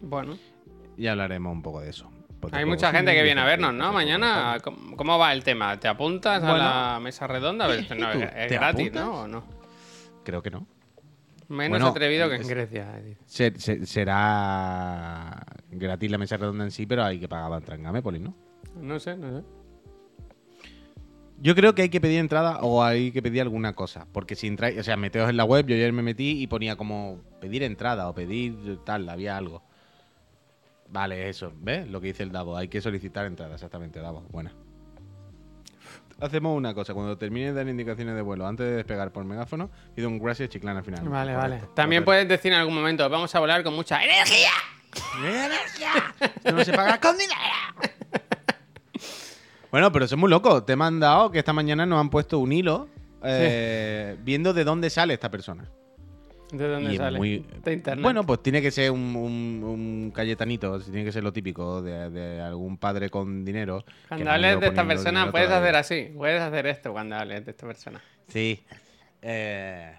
[0.00, 0.38] Bueno.
[0.96, 2.10] Y hablaremos un poco de eso.
[2.50, 3.92] Hay mucha gente que viene a vernos, ¿no?
[3.92, 4.56] Mañana,
[4.96, 5.78] ¿cómo va el tema?
[5.78, 7.68] ¿Te apuntas a la mesa redonda?
[7.68, 9.20] No, es, gratis, ¿no?
[9.20, 9.61] ¿O no?
[10.24, 10.66] Creo que no.
[11.48, 13.02] Menos atrevido que en Grecia.
[13.26, 18.34] será gratis la mesa redonda en sí, pero hay que pagar entrar en ¿no?
[18.80, 19.46] No sé, no sé.
[21.42, 24.06] Yo creo que hay que pedir entrada o hay que pedir alguna cosa.
[24.12, 26.76] Porque si entráis, o sea, meteos en la web, yo ayer me metí y ponía
[26.76, 29.62] como pedir entrada o pedir tal, había algo.
[30.88, 31.90] Vale, eso, ¿ves?
[31.90, 34.20] Lo que dice el Davo, hay que solicitar entrada, exactamente, Davo.
[34.30, 34.54] Buena.
[36.22, 39.70] Hacemos una cosa, cuando termine de dar indicaciones de vuelo antes de despegar por megáfono,
[39.92, 41.08] pido un gracias chiclana al final.
[41.08, 41.60] Vale, vale.
[41.74, 44.50] También puedes decir en algún momento, vamos a volar con mucha energía.
[45.18, 46.14] ¡Energía!
[46.52, 47.40] no se paga con dinero.
[49.72, 50.64] Bueno, pero eso es muy loco.
[50.64, 52.90] Te he mandado que esta mañana nos han puesto un hilo
[53.24, 55.66] eh, viendo de dónde sale esta persona.
[56.52, 57.18] ¿De dónde sale?
[57.18, 58.02] de internet.
[58.02, 62.76] Bueno, pues tiene que ser un, un, Cayetanito, tiene que ser lo típico de, algún
[62.76, 63.84] padre con dinero.
[64.08, 66.12] Cuando hables de esta persona, puedes hacer así.
[66.14, 68.02] Puedes hacer esto cuando hables de esta persona.
[68.28, 68.62] Sí.
[69.22, 69.94] Eh,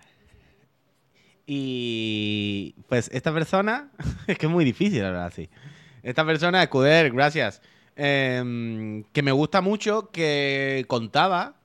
[1.48, 3.89] y pues esta persona,
[4.28, 5.50] es que es muy difícil hablar así.
[6.04, 7.62] Esta persona, Escuder, gracias.
[7.96, 11.56] Em, que me gusta mucho que contaba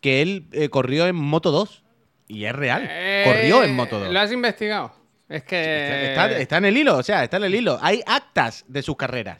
[0.00, 1.84] que él eh, corrió en Moto 2.
[2.28, 2.82] Y es real.
[3.24, 4.12] corrió en Moto 2.
[4.12, 4.92] ¿Lo has investigado?
[5.28, 6.14] Es que.
[6.40, 7.78] Está, en el hilo, o sea, está en el hilo.
[7.82, 9.38] Hay actas de sus carreras.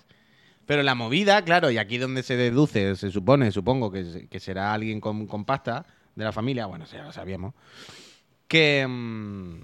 [0.66, 5.00] Pero la movida, claro, y aquí donde se deduce, se supone, supongo que, será alguien
[5.00, 7.54] con, pasta de la familia, bueno, ya lo sabíamos,
[8.46, 9.62] que, em,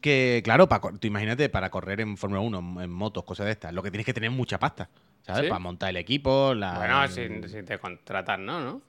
[0.00, 3.72] que, claro, para, tú imagínate, para correr en Fórmula 1, en motos, cosas de estas,
[3.72, 4.90] lo que tienes que tener mucha pasta,
[5.20, 5.48] ¿sabes?
[5.48, 6.78] Para montar el equipo, la...
[6.78, 8.60] Bueno, si, te contratan, ¿no?
[8.60, 8.82] ¿no?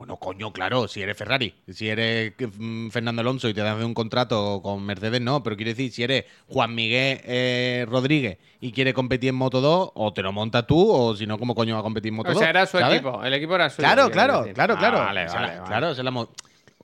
[0.00, 3.92] Bueno, coño, claro, si eres Ferrari, si eres mm, Fernando Alonso y te das un
[3.92, 8.94] contrato con Mercedes, no, pero quiero decir, si eres Juan Miguel eh, Rodríguez y quieres
[8.94, 11.80] competir en Moto 2, o te lo montas tú, o si no, ¿cómo coño va
[11.80, 12.36] a competir en Moto 2?
[12.38, 13.86] O sea, era su equipo, el equipo era suyo.
[13.86, 14.98] Claro, claro, claro, claro.
[15.00, 16.28] Ah, vale, vale, Claro, la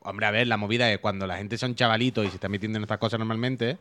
[0.02, 2.76] Hombre, a ver, la movida es cuando la gente son chavalitos y se está metiendo
[2.76, 3.79] en estas cosas normalmente,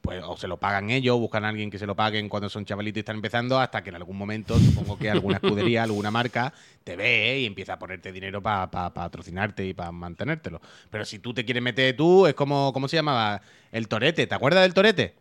[0.00, 2.64] pues o se lo pagan ellos, buscan a alguien que se lo paguen cuando son
[2.64, 6.52] chavalitos y están empezando, hasta que en algún momento, supongo que alguna escudería, alguna marca,
[6.84, 10.60] te ve y empieza a ponerte dinero para patrocinarte y para mantenértelo.
[10.90, 13.42] Pero si tú te quieres meter tú, es como, ¿cómo se llamaba?
[13.72, 15.14] El Torete, ¿te acuerdas del Torete?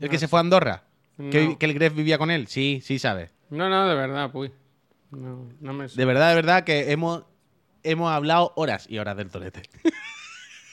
[0.00, 0.84] El que se fue a Andorra.
[1.30, 2.46] Que, el Gref vivía con él.
[2.46, 3.30] Sí, sí, sabes.
[3.50, 4.52] No, no, de verdad, pues.
[5.10, 5.88] No, no me...
[5.88, 7.24] De verdad, de verdad que hemos
[7.82, 9.62] hemos hablado horas y horas del torete.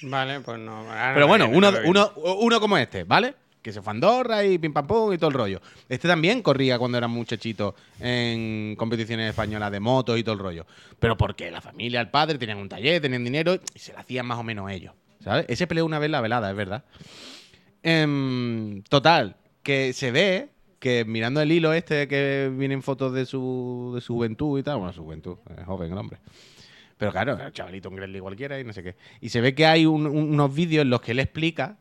[0.06, 0.86] Vale, pues no.
[1.13, 3.36] Pero bueno, uno, uno, uno como este, ¿vale?
[3.65, 5.60] que se fue a Andorra y pim pam pum y todo el rollo.
[5.89, 10.68] Este también corría cuando era muchachito en competiciones españolas de motos y todo el rollo.
[11.00, 14.28] Pero porque la familia, el padre tenían un taller, tenían dinero y se lo hacían
[14.28, 14.94] más o menos ellos.
[15.20, 15.48] ¿Sabes?
[15.50, 16.84] Ese peleó una vez la velada, es verdad.
[17.82, 23.94] Em, total, que se ve que mirando el hilo este que vienen fotos de su,
[23.96, 26.20] de su juventud y tal, bueno, su juventud, es joven el hombre.
[26.98, 28.96] Pero claro, el chavalito un Gremlin cualquiera y no sé qué.
[29.20, 31.78] Y se ve que hay unos vídeos en los que él explica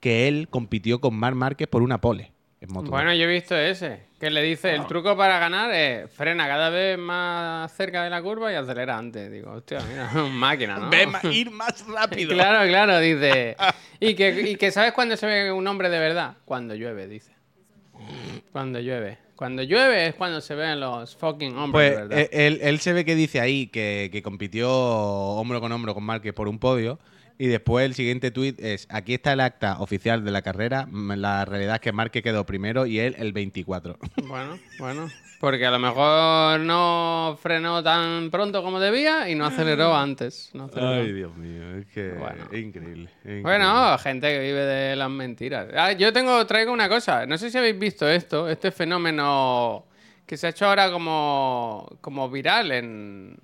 [0.00, 2.32] que él compitió con Mar Márquez por una pole.
[2.60, 6.10] En moto bueno, yo he visto ese, que le dice, el truco para ganar es
[6.10, 9.30] frena cada vez más cerca de la curva y acelera antes.
[9.30, 10.88] Digo, hostia, mira, máquina, ¿no?
[10.88, 12.32] Ve ir más rápido.
[12.32, 13.56] claro, claro, dice.
[13.98, 16.36] Y que, y que ¿sabes cuándo se ve un hombre de verdad?
[16.44, 17.35] Cuando llueve, dice.
[18.52, 19.18] Cuando llueve.
[19.36, 22.28] Cuando llueve es cuando se ven los fucking hombres, pues, ¿verdad?
[22.32, 26.48] Eh, él, se ve que dice ahí que, compitió hombro con hombro con Márquez por
[26.48, 26.98] un podio.
[27.38, 31.44] Y después el siguiente tuit es, aquí está el acta oficial de la carrera, la
[31.44, 33.98] realidad es que Márquez quedó primero y él el 24.
[34.26, 39.94] Bueno, bueno, porque a lo mejor no frenó tan pronto como debía y no aceleró
[39.94, 40.50] antes.
[40.74, 42.14] Ay, Dios mío, es que
[42.52, 43.10] es, increíble,
[43.42, 45.68] Bueno, gente que vive de las mentiras.
[45.76, 47.26] Ah, yo tengo, traigo una cosa.
[47.26, 49.86] No sé si habéis visto esto, este fenómeno
[50.26, 53.38] que se ha hecho ahora como, como viral en...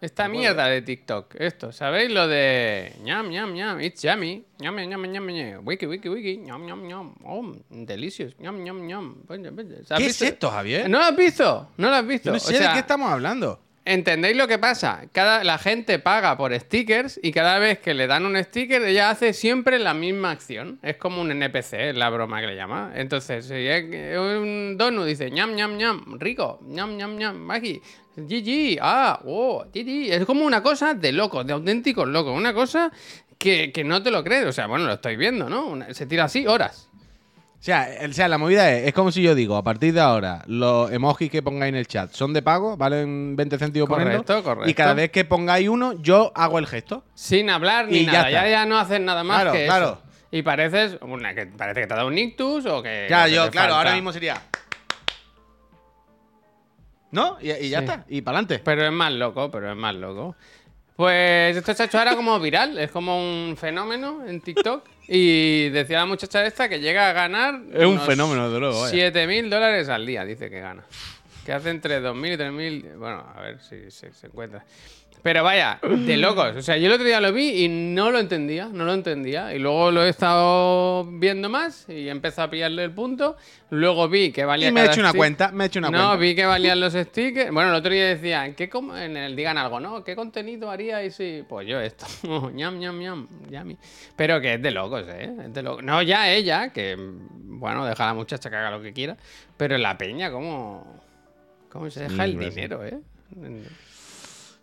[0.00, 5.02] Esta mierda de TikTok, esto, ¿sabéis lo de ñam, ñam, ñam, it's yummy, ñam, ñam,
[5.10, 9.16] ñam, ñam, wiki, wiki, wiki, ñam, ñam, ñam, oh, delicious, ñam, ñam, ñam.
[9.26, 9.76] Vaya, vaya.
[9.90, 10.88] ¿Has ¿Qué es esto, Javier?
[10.88, 11.68] ¿No lo has visto?
[11.76, 12.30] ¿No lo has visto?
[12.30, 13.60] No sé de qué estamos hablando.
[13.84, 15.04] ¿Entendéis lo que pasa?
[15.12, 19.08] Cada, la gente paga por stickers y cada vez que le dan un sticker, ella
[19.08, 20.78] hace siempre la misma acción.
[20.82, 22.92] Es como un NPC, es la broma que le llama.
[22.94, 27.80] Entonces, si es un donut dice ñam, ñam, ñam, rico, ñam, ñam, ñam, Maggi,
[28.26, 30.12] GG, ah, oh, GG.
[30.12, 32.36] Es como una cosa de locos, de auténticos locos.
[32.36, 32.90] Una cosa
[33.38, 34.46] que, que no te lo crees.
[34.46, 35.66] O sea, bueno, lo estoy viendo, ¿no?
[35.66, 36.88] Una- se tira así horas.
[37.60, 39.92] O sea, el- o sea, la movida es, es como si yo digo, a partir
[39.92, 43.88] de ahora, los emojis que pongáis en el chat son de pago, valen 20 céntimos
[43.88, 44.44] Correcto, ponerlo.
[44.44, 44.70] correcto.
[44.70, 47.04] Y cada vez que pongáis uno, yo hago el gesto.
[47.14, 48.28] Sin hablar ni Y ya nada.
[48.30, 48.42] está.
[48.44, 49.86] Ya, ya no haces nada más Claro, que claro.
[49.86, 50.02] eso.
[50.30, 53.06] Y pareces una, que parece que te ha dado un ictus o que.
[53.10, 53.76] Ya, yo, claro, falta.
[53.78, 54.40] ahora mismo sería.
[57.10, 57.38] ¿No?
[57.40, 57.84] Y, y ya Sí.
[57.84, 58.04] está.
[58.08, 58.60] Y para adelante.
[58.64, 60.36] Pero es más loco, pero es más loco.
[60.96, 64.84] Pues esto se ha hecho ahora como viral, es como un fenómeno en TikTok.
[65.06, 67.60] Y decía la muchacha esta que llega a ganar.
[67.72, 68.90] Es un fenómeno, desde luego, vaya.
[68.92, 70.84] 7 mil dólares al día, dice que gana.
[71.46, 72.98] Que hace entre 2.000 y 3.000.
[72.98, 74.64] Bueno, a ver si se, se encuentra.
[75.22, 76.56] Pero vaya, de locos.
[76.56, 79.54] O sea, yo el otro día lo vi y no lo entendía, no lo entendía.
[79.54, 83.36] Y luego lo he estado viendo más y he empezado a pillarle el punto.
[83.70, 85.18] Luego vi que valía Y me he hecho una stick.
[85.18, 86.16] cuenta, me he hecho una no, cuenta.
[86.16, 87.50] vi que valían los stickers.
[87.52, 90.02] Bueno, el otro día decían, ¿qué en el digan algo, ¿no?
[90.04, 91.44] ¿Qué contenido haríais si...?
[91.48, 92.06] Pues yo esto.
[92.54, 93.76] ñam, ñam, ñam, yummy.
[94.16, 95.30] Pero que es de locos, ¿eh?
[95.46, 95.82] Es de locos.
[95.84, 99.16] No, ya ella, que, bueno, deja a la muchacha que haga lo que quiera.
[99.56, 101.02] Pero la peña, ¿cómo,
[101.68, 102.54] cómo se deja Sí, el gracias.
[102.54, 102.98] dinero, eh?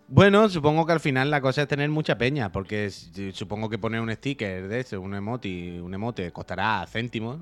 [0.07, 2.89] Bueno, supongo que al final la cosa es tener mucha peña, porque
[3.33, 7.39] supongo que poner un sticker de eso, un emoji, un emote, costará céntimos.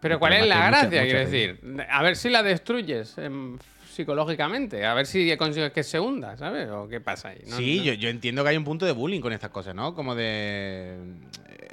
[0.00, 0.88] Pero ¿cuál es la mucha- gracia?
[0.88, 1.30] mucha Quiero peña.
[1.30, 3.58] decir, a ver si la destruyes em,
[3.90, 6.68] psicológicamente, a ver si consigues que se hunda, ¿sabes?
[6.70, 7.40] ¿O qué pasa ahí?
[7.46, 9.74] No- sí, no- Yo, yo entiendo que hay un punto de bullying con estas cosas,
[9.74, 9.94] ¿no?
[9.94, 10.96] Como de...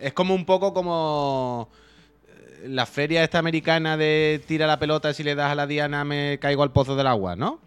[0.02, 1.69] Es como un poco como
[2.28, 6.04] eh, la feria esta americana de tira la pelota, si le das a la diana
[6.04, 7.60] me caigo al pozo del agua, ¿no?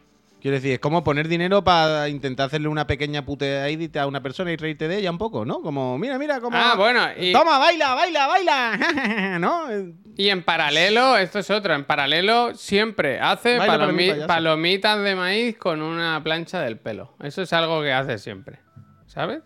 [0.48, 4.50] Quiero decir, es como poner dinero para intentar hacerle una pequeña puteadita a una persona
[4.50, 5.60] y reírte de ella un poco, ¿no?
[5.60, 6.56] Como, mira, mira, como...
[6.56, 9.64] Ah, bueno, y- Toma, baila, baila, baila, ¿no?
[10.16, 15.82] Y en paralelo, esto es otro, en paralelo siempre hace palomi- palomitas de maíz con
[15.82, 17.12] una plancha del pelo.
[17.22, 18.58] Eso es algo que hace siempre,
[19.06, 19.42] ¿sabes?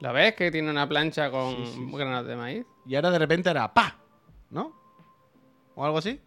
[0.00, 0.34] ¿Lo ves?
[0.34, 2.66] Que tiene una plancha con granos de maíz.
[2.84, 3.96] Y ahora de repente era ¡pa!
[4.50, 4.72] ¿No?
[5.76, 6.20] ¿O algo así?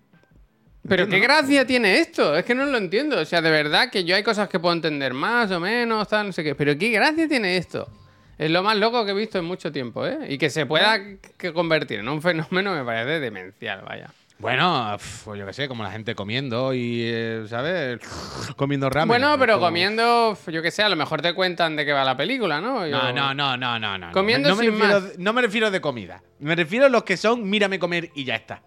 [0.88, 3.20] Pero qué gracia tiene esto, es que no lo entiendo.
[3.20, 6.28] O sea, de verdad que yo hay cosas que puedo entender más o menos, tal,
[6.28, 6.56] no sé qué.
[6.56, 7.90] Pero qué gracia tiene esto.
[8.38, 10.18] Es lo más loco que he visto en mucho tiempo, ¿eh?
[10.28, 11.00] Y que se pueda
[11.38, 14.10] que convertir en un fenómeno me parece demencial, vaya.
[14.40, 18.00] Bueno, pues yo qué sé, como la gente comiendo y, eh, ¿sabes?
[18.58, 19.08] comiendo ramen.
[19.08, 22.04] Bueno, pero como- comiendo, yo qué sé, a lo mejor te cuentan de qué va
[22.04, 22.86] la película, ¿no?
[22.86, 24.12] Yo- No, no, no, no, no, no.
[24.12, 25.18] Comiendo no me, sin refiero, más.
[25.20, 26.22] no me refiero de comida.
[26.40, 28.64] Me refiero a los que son mírame comer y ya está.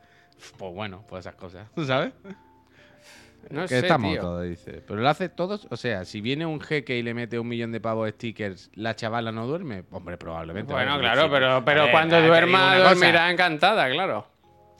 [0.58, 2.12] Pues bueno, pues esas cosas, ¿sabes?
[3.50, 4.20] No que sé, estamos tío.
[4.20, 4.82] todos, dice.
[4.86, 7.70] Pero lo hace todos, o sea, si viene un jeque y le mete un millón
[7.70, 9.84] de pavos stickers, ¿la chavala no duerme?
[9.92, 10.72] Hombre, probablemente.
[10.72, 12.88] Bueno, claro, pero, pero ver, cuando duerma, cosa.
[12.88, 14.26] dormirá encantada, claro.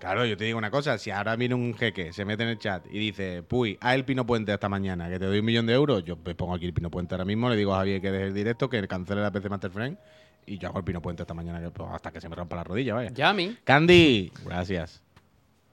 [0.00, 2.58] Claro, yo te digo una cosa, si ahora viene un jeque, se mete en el
[2.58, 5.66] chat y dice, puy, haz el Pino Puente hasta mañana, que te doy un millón
[5.66, 8.00] de euros, yo me pongo aquí el Pino Puente ahora mismo, le digo a Javier
[8.02, 9.96] que deje el directo, que cancele la PC Master Friend
[10.44, 12.56] y yo hago el Pino Puente esta mañana que- pues, hasta que se me rompa
[12.56, 13.10] la rodilla, vaya.
[13.10, 13.56] Yami.
[13.64, 15.02] Candy, gracias.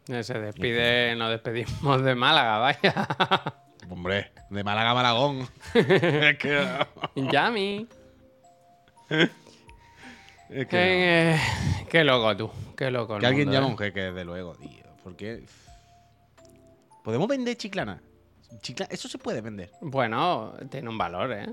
[0.05, 3.07] Se despide, nos despedimos de Málaga, vaya.
[3.89, 5.47] Hombre, de Málaga a Malagón.
[5.73, 6.67] es que,
[7.15, 7.87] Yami.
[9.09, 9.29] es
[10.49, 11.39] que, Qué,
[11.89, 13.17] qué loco tú, qué loco.
[13.17, 13.71] que alguien llama a ¿eh?
[13.71, 14.83] un jeque, desde luego, tío.
[15.03, 15.43] Porque
[17.03, 18.01] ¿Podemos vender chiclana?
[18.61, 19.71] Chicla- Eso se puede vender.
[19.81, 21.47] Bueno, tiene un valor, ¿eh?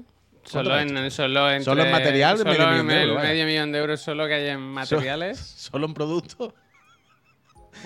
[0.45, 3.29] Solo en, solo, entre- Solo en material, solo medio en millón de euros, vaya.
[3.31, 5.39] medio millón de euros solo que hay en materiales.
[5.39, 6.55] Solo en productos.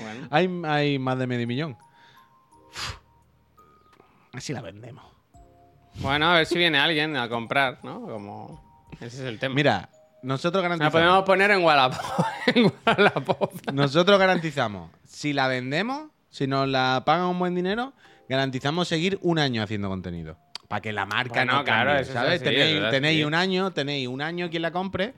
[0.00, 1.76] Bueno, Hay, hay más de medio millón.
[2.70, 2.96] Uf.
[4.32, 5.04] Así la vendemos.
[5.96, 8.02] bueno, a ver si viene alguien a comprar, ¿no?
[8.02, 8.62] Como
[9.00, 9.54] ese es el tema.
[9.54, 9.88] Mira,
[10.22, 10.92] nosotros la garantizamos.
[10.92, 12.26] podemos poner en Wallapop.
[12.54, 13.70] en Wallapop.
[13.72, 14.90] Nosotros garantizamos.
[15.06, 17.92] Si la vendemos, si nos la pagan un buen dinero,
[18.28, 20.36] garantizamos seguir un año haciendo contenido.
[20.66, 22.42] Para que la marca Bueno, no claro, cambie, ¿sabes?
[22.42, 25.14] tenéis un año, tenéis un año quien la compre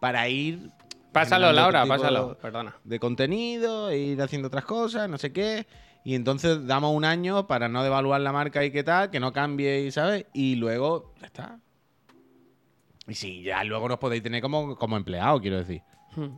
[0.00, 0.70] para ir.
[1.12, 2.36] Pásalo, Laura, pásalo.
[2.38, 2.76] Perdona.
[2.84, 5.66] De contenido, e ir haciendo otras cosas, no sé qué.
[6.04, 9.32] Y entonces damos un año para no devaluar la marca y qué tal, que no
[9.32, 10.26] cambie, y ¿sabes?
[10.32, 11.60] Y luego, ya está.
[13.06, 15.82] Y si ya luego nos podéis tener como, como empleados, quiero decir.
[16.16, 16.30] Hmm.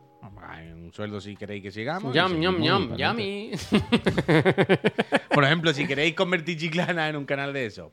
[0.85, 2.15] Un sueldo si queréis que sigamos.
[2.15, 3.51] Yum, yum, yum, yummy.
[5.35, 7.93] Por ejemplo, si queréis convertir Chiclana en un canal de eso.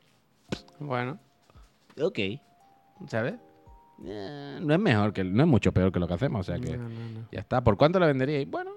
[0.80, 1.20] Bueno,
[2.00, 2.20] Ok.
[3.08, 3.36] ¿sabes?
[4.06, 6.60] Eh, no es mejor que no es mucho peor que lo que hacemos, o sea
[6.60, 7.28] que No, no, no.
[7.32, 7.64] ya está.
[7.64, 8.50] ¿Por cuánto la venderíais?
[8.50, 8.72] Bueno,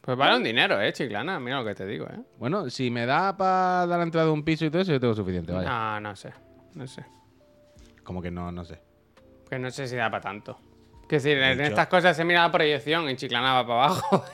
[0.00, 1.38] Pues vale un dinero, eh, chiclana.
[1.40, 2.18] Mira lo que te digo, eh.
[2.38, 5.00] bueno, si me da para dar la entrada de un piso y todo eso, yo
[5.00, 5.68] tengo suficiente, vaya.
[5.68, 6.32] No, no sé.
[6.74, 7.04] No sé.
[8.02, 8.80] Como que no, no sé.
[9.48, 10.58] Que no sé si da para tanto.
[11.08, 14.24] Que decir, en estas cosas se mira la proyección y chiclana va para abajo.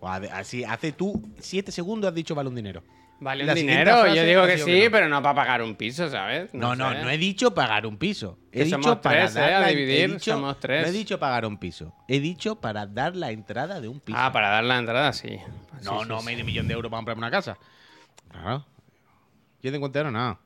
[0.32, 2.82] Así, hace tú siete segundos has dicho vale un dinero.
[3.20, 4.06] Vale un La dinero.
[4.14, 4.90] Yo digo que sí, que no.
[4.90, 6.52] pero no para pagar un piso, ¿sabes?
[6.54, 7.02] No, no, sé.
[7.02, 8.38] no he dicho pagar un piso.
[8.52, 9.54] He Que dicho somos para tres, dar ¿eh?
[9.54, 10.82] A la- dividir, dicho- somos tres.
[10.82, 11.94] No he dicho pagar un piso.
[12.08, 14.18] He dicho para dar la entrada de un piso.
[14.20, 15.38] Ah, para dar la entrada, sí.
[15.82, 16.26] No, Sí, no sí.
[16.26, 17.58] medio millón de euros para comprarme una casa.
[18.30, 18.66] Claro.
[19.62, 20.38] Yo de euros nada.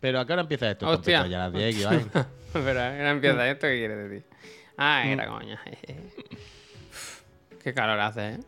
[0.00, 0.86] Pero a qué hora empieza esto?
[0.88, 1.26] Hostia.
[1.26, 2.10] Ya a las 10 que vayan.
[2.52, 4.24] Pero ahora empieza esto, ¿qué quieres decir?
[4.76, 5.08] Ah, Mm.
[5.10, 5.60] era coña.
[7.62, 8.38] Qué calor hace, ¿eh?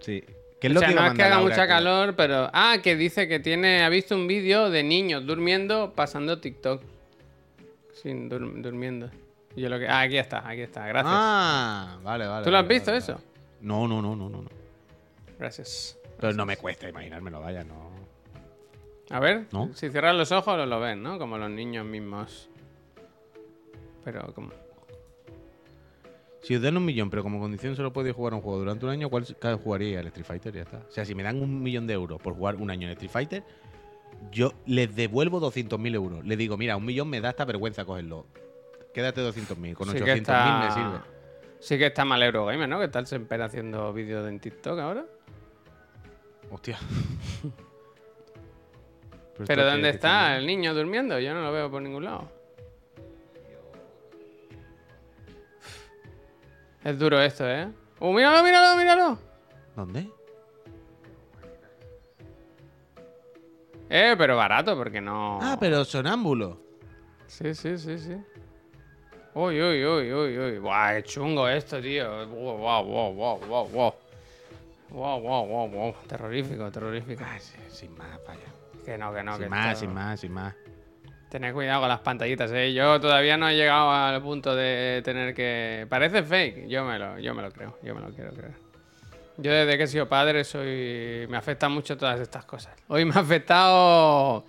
[0.00, 0.24] Sí.
[0.60, 2.50] ¿Qué es o lo sea, que no es que haga mucha calor, pero.
[2.52, 3.82] Ah, que dice que tiene.
[3.84, 6.82] Ha visto un vídeo de niños durmiendo pasando TikTok.
[7.92, 9.10] Sin dur- durmiendo.
[9.56, 9.88] Yo lo que.
[9.88, 10.86] Ah, aquí está, aquí está.
[10.86, 11.12] Gracias.
[11.16, 12.44] Ah, vale, vale.
[12.44, 13.12] ¿Tú lo has vale, visto vale, eso?
[13.14, 13.24] vale.
[13.60, 14.42] No, no, no, no, no.
[14.42, 14.48] no.
[15.38, 15.96] Gracias.
[16.20, 17.88] Pero no me cuesta imaginármelo, vaya, no.
[19.10, 19.70] A ver, ¿No?
[19.74, 21.18] si cierras los ojos lo, lo ven, ¿no?
[21.18, 22.48] Como los niños mismos.
[24.04, 24.50] Pero como.
[26.48, 28.90] Si os dan un millón, pero como condición solo podéis jugar un juego durante un
[28.90, 29.26] año, ¿cuál
[29.62, 30.00] jugaría?
[30.00, 30.78] El Street Fighter, ya está.
[30.78, 33.10] O sea, si me dan un millón de euros por jugar un año en Street
[33.10, 33.42] Fighter,
[34.32, 36.24] yo les devuelvo 200.000 euros.
[36.24, 38.24] Le digo, mira, un millón me da esta vergüenza cogerlo.
[38.94, 41.04] Quédate 200.000, con Sí 800.000 que está- me sirve.
[41.60, 42.80] Sí que está mal Eurogamer, ¿no?
[42.80, 45.04] Que tal se espera haciendo vídeos en TikTok ahora.
[46.50, 46.78] Hostia.
[49.46, 51.18] Pero ¿dónde está tiene- el niño durmiendo?
[51.20, 52.37] Yo no lo veo por ningún lado.
[56.84, 57.68] Es duro esto, ¿eh?
[58.00, 59.18] ¡Uh, míralo, míralo, míralo!
[59.74, 60.08] ¿Dónde?
[63.90, 65.38] Eh, pero barato, porque no...
[65.40, 66.60] Ah, pero sonámbulo.
[67.26, 68.16] Sí, sí, sí, sí.
[69.34, 70.58] Uy, uy, uy, uy, uy.
[70.58, 72.26] Buah, qué chungo esto, tío.
[72.28, 73.94] Wow, wow, wow, wow, wow, wow.
[74.90, 75.94] Wow, wow, wow, wow.
[76.06, 77.22] Terrorífico, terrorífico.
[77.26, 78.40] Ah, sí, sin más, vaya.
[78.84, 80.54] Que no, que no, que sin más, esto- sin más, sin más.
[81.28, 82.72] Tened cuidado con las pantallitas, ¿eh?
[82.72, 85.86] Yo todavía no he llegado al punto de tener que...
[85.88, 88.54] Parece fake, yo me lo, yo me lo creo, yo me lo quiero creer.
[89.36, 91.26] Yo desde que he sido padre soy...
[91.28, 92.74] Me afectan mucho todas estas cosas.
[92.88, 94.46] Hoy me ha afectado...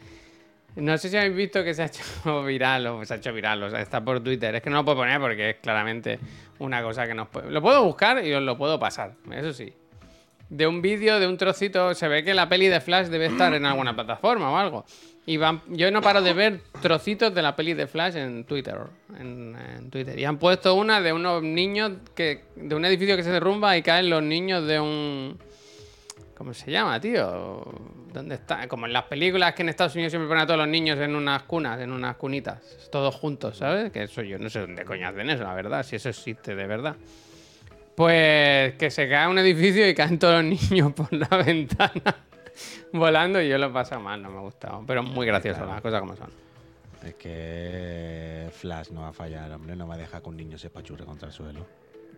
[0.77, 3.61] No sé si habéis visto que se ha hecho viral o se ha hecho viral,
[3.61, 4.55] o sea, está por Twitter.
[4.55, 6.17] Es que no lo puedo poner porque es claramente
[6.59, 7.51] una cosa que nos puede...
[7.51, 9.73] Lo puedo buscar y os lo puedo pasar, eso sí.
[10.47, 13.53] De un vídeo, de un trocito, se ve que la peli de Flash debe estar
[13.53, 14.85] en alguna plataforma o algo.
[15.29, 18.79] Y van- yo no paro de ver trocitos de la peli de Flash en Twitter,
[19.15, 19.55] en,
[19.91, 20.17] Twitter.
[20.17, 23.83] Y han puesto una de unos niños que de un edificio que se derrumba y
[23.83, 25.37] caen los niños de un
[26.35, 27.63] ¿Cómo se llama, tío?
[28.11, 28.67] ¿Dónde está?
[28.67, 31.13] Como en las películas que en Estados Unidos siempre ponen a todos los niños en
[31.13, 33.91] unas cunas, en unas cunitas, todos juntos, ¿sabes?
[33.91, 36.65] Que eso yo no sé dónde coño hacen eso, la verdad, si eso existe de
[36.65, 36.95] verdad.
[37.93, 42.15] Pues que se cae un edificio y caen todos los niños por la ventana
[42.93, 44.83] volando y yo lo he pasado mal, no me ha gustado.
[44.85, 46.29] Pero muy gracioso, las cosas como son.
[47.03, 49.75] Es que Flash no va a fallar, hombre.
[49.75, 51.65] No va a dejar que un niño se espachurre contra el suelo.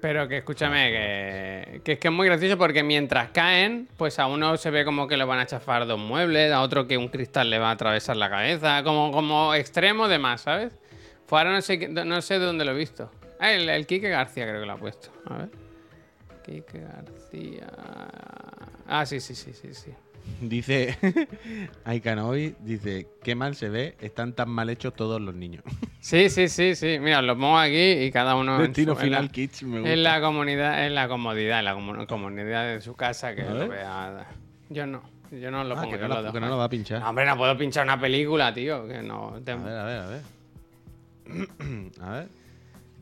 [0.01, 4.25] Pero que escúchame, que, que es que es muy gracioso porque mientras caen, pues a
[4.25, 7.09] uno se ve como que le van a chafar dos muebles, a otro que un
[7.09, 10.73] cristal le va a atravesar la cabeza, como, como extremo de más, ¿sabes?
[11.27, 13.11] Pues ahora no sé, no sé dónde lo he visto.
[13.39, 15.09] Ah, el, el Quique García creo que lo ha puesto.
[15.25, 15.49] A ver.
[16.43, 17.67] Quique García.
[18.87, 19.93] Ah, sí, sí, sí, sí, sí.
[20.41, 20.97] Dice
[21.85, 25.63] Aikanovi, dice, qué mal se ve, están tan mal hechos todos los niños.
[26.01, 26.97] Sí, sí, sí, sí.
[26.99, 28.55] Mira, los pongo aquí y cada uno.
[28.55, 29.93] en Destino su- en la- Final Kids, me gusta.
[29.93, 33.67] En la comunidad, en la comodidad, en la comu- comunidad de su casa que lo
[33.67, 34.25] vea.
[34.69, 36.63] Yo no, yo no lo Ah, pongo, que no, lo la- que no lo va
[36.63, 37.01] a pinchar.
[37.01, 38.87] No, hombre, no puedo pinchar una película, tío.
[38.87, 39.39] Que no.
[39.45, 40.21] te- A ver, a ver, a ver.
[42.01, 42.27] a ver.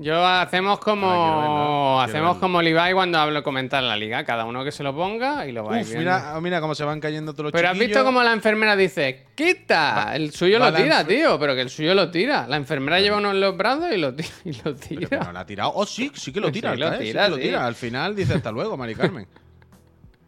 [0.01, 1.99] Yo hacemos como.
[2.01, 2.39] Hacemos verlo.
[2.39, 4.23] como Levi cuando hablo comentar la liga.
[4.23, 6.11] Cada uno que se lo ponga y lo vais Uf, viendo.
[6.15, 9.25] mira, mira cómo se van cayendo todos los Pero has visto como la enfermera dice,
[9.35, 10.15] ¡quita!
[10.15, 12.47] El suyo va lo tira, enfer- tío, pero que el suyo lo tira.
[12.47, 14.29] La enfermera lleva uno en los brazos y lo tira.
[14.45, 15.19] Y lo Pero tira.
[15.19, 15.71] no la ha tirado.
[15.75, 16.75] Oh, sí, sí que lo Sí, tira.
[16.77, 17.41] lo al caer, sí tira, que lo sí.
[17.41, 17.65] tira.
[17.67, 19.27] Al final dice hasta luego, Mari Carmen.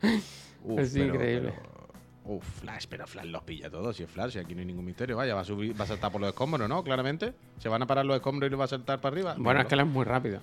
[0.65, 1.53] Uf, Es increíble.
[2.23, 3.95] Uf, Flash, pero Flash los pilla todos.
[3.97, 5.17] Si es Flash, si aquí no hay ningún misterio.
[5.17, 6.83] Vaya, va a, subir, va a saltar por los escombros, ¿no?
[6.83, 7.33] Claramente.
[7.59, 9.35] Se van a parar los escombros y lo va a saltar para arriba.
[9.37, 10.39] Bueno, es que él es muy rápido.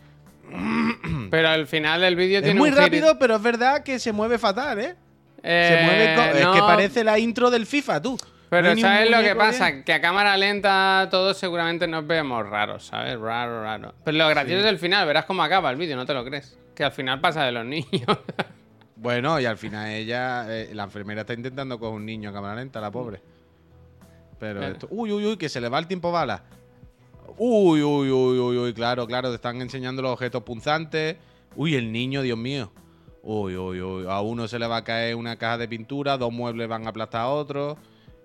[1.31, 3.99] Pero al final del vídeo Es tiene muy un giri- rápido, pero es verdad que
[3.99, 4.97] se mueve fatal, ¿eh?
[5.43, 6.15] Eh, se mueve.
[6.17, 8.19] co- Es que no, parece la intro del FIFA, tú.
[8.51, 9.71] Pero No ¿sabes lo que pasa?
[9.71, 9.85] bien.
[9.85, 13.19] Que a cámara lenta todos seguramente nos vemos raros, ¿sabes?
[13.21, 13.95] Raro, raro.
[14.05, 16.57] Pero lo gracioso es el final, verás cómo acaba el vídeo, no te lo crees.
[16.75, 18.07] Que al final pasa de los niños.
[19.01, 22.57] Bueno, y al final ella, eh, la enfermera está intentando con un niño a cámara
[22.57, 23.21] lenta, la pobre.
[24.41, 24.89] Pero esto.
[24.91, 26.43] Uy, uy, uy, que se le va el tiempo bala.
[27.37, 31.17] Uy, uy, uy, uy, uy, claro, claro, te están enseñando los objetos punzantes.
[31.55, 32.73] Uy, el niño, Dios mío.
[33.23, 34.07] Uy, uy, uy.
[34.09, 36.91] A uno se le va a caer una caja de pintura, dos muebles van a
[36.91, 37.77] aplastar a otro.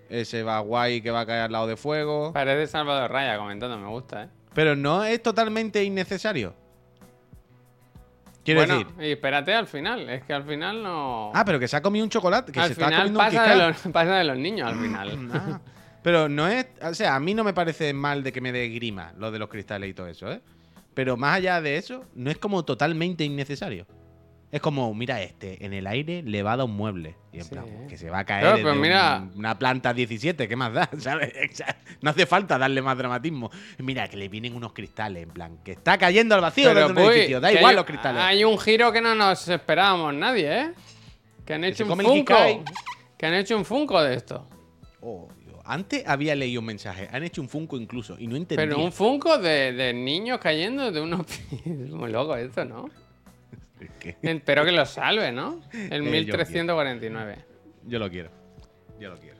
[0.09, 2.33] Ese va guay que va a caer al lado de fuego.
[2.33, 4.29] Parece Salvador Raya comentando, me gusta, ¿eh?
[4.53, 6.55] Pero no es totalmente innecesario.
[8.43, 8.93] Quiero bueno, decir.
[8.99, 11.31] y espérate al final, es que al final no...
[11.33, 13.43] Ah, pero que se ha comido un chocolate, que al se está comiendo un pasa
[13.43, 15.29] Kit de, los, pasa de los niños al final.
[15.33, 15.59] Ah,
[16.03, 16.67] pero no es.
[16.81, 19.39] O sea, a mí no me parece mal de que me dé grima lo de
[19.39, 20.41] los cristales y todo eso, ¿eh?
[20.93, 23.87] Pero más allá de eso, no es como totalmente innecesario.
[24.53, 27.15] Es como, mira, este, en el aire le va a dar un mueble.
[27.31, 27.49] Y en Sí.
[27.49, 30.55] plan, que se va a caer Claro, desde pero mira- un- una planta 17, ¿qué
[30.55, 30.87] más da?
[30.99, 31.33] ¿Sabes?
[32.01, 33.49] No hace falta darle más dramatismo.
[33.79, 37.01] Mira, que le vienen unos cristales, en plan, que está cayendo al vacío Pero, desde
[37.01, 37.41] un edificio.
[37.41, 38.21] Da que igual hay- los cristales.
[38.21, 40.71] Hay un giro que no nos esperábamos nadie, ¿eh?
[41.45, 42.35] Que han hecho se un Funko.
[43.17, 44.47] Que han hecho un Funko de esto.
[45.01, 45.57] Oh, Dios.
[45.65, 47.09] Antes había leído un mensaje.
[47.11, 48.17] Han hecho un Funko incluso.
[48.19, 48.67] Y no entendía.
[48.67, 51.89] Pero un Funko de, de niños cayendo de unos pies.
[51.89, 52.85] Muy loco esto, ¿no?
[54.21, 55.61] Espero que lo salve, ¿no?
[55.73, 57.37] El Eh, yo 1349.
[57.85, 58.29] Yo lo quiero.
[58.99, 59.37] Yo lo quiero.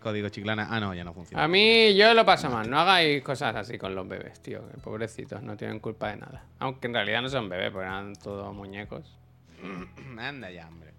[0.00, 0.68] Código chiclana.
[0.70, 1.42] Ah, no, ya no funciona.
[1.42, 2.70] A mí yo lo paso mal.
[2.70, 4.68] No hagáis cosas así con los bebés, tío.
[4.68, 6.44] que pobrecitos, no tienen culpa de nada.
[6.60, 9.16] Aunque en realidad no son bebés, porque eran todos muñecos.
[10.18, 10.92] Anda ya, hombre.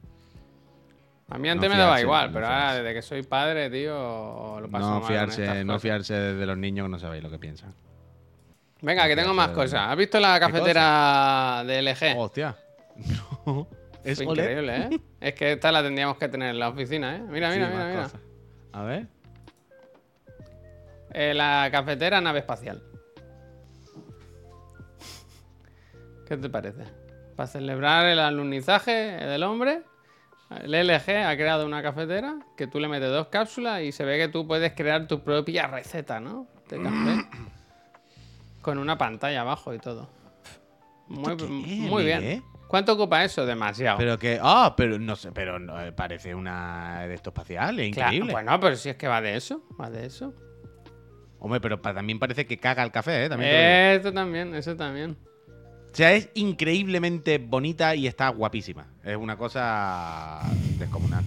[1.30, 3.70] A mí antes No me daba fiarse, igual, no pero ahora desde que soy padre,
[3.70, 7.22] tío, lo paso mal No con fiarse, no fiarse de los niños que no sabéis
[7.24, 7.74] lo que piensan.
[8.82, 9.90] Venga, que tengo más cosas.
[9.90, 12.18] ¿Has visto la cafetera de LG?
[12.18, 12.58] Hostia.
[13.46, 13.68] No.
[14.04, 15.00] Es increíble, ¿eh?
[15.20, 17.22] es que esta la tendríamos que tener en la oficina, ¿eh?
[17.22, 18.04] Mira, mira, Sí, mira, más mira.
[18.04, 18.22] cosas.
[18.72, 19.08] A ver.
[21.12, 22.82] Eh, la cafetera nave espacial.
[26.28, 26.84] ¿Qué te parece?
[27.36, 29.82] Para celebrar el alunizaje del hombre,
[30.64, 34.18] el LG ha creado una cafetera que tú le metes dos cápsulas y se ve
[34.18, 36.48] que tú puedes crear tu propia receta, ¿no?
[36.70, 37.28] De café.
[38.62, 40.10] Con una pantalla abajo y todo.
[41.08, 42.20] Muy, muy bien.
[42.20, 42.44] Miguel?
[42.70, 43.46] ¿Cuánto ocupa eso?
[43.48, 43.98] Demasiado.
[43.98, 44.40] Pero que.
[44.42, 48.32] Ah, pero no sé, pero no, eh, parece una de estos espaciales, Claro, increíble.
[48.32, 50.36] bueno, pero si es que va de eso, va de eso.
[51.40, 53.30] Hombre, pero pa- también parece que caga el café, ¿eh?
[53.30, 53.52] También.
[53.52, 55.18] Eso también, eso también.
[55.92, 58.86] O sea, es increíblemente bonita y está guapísima.
[59.04, 60.42] Es una cosa
[60.78, 61.24] descomunal.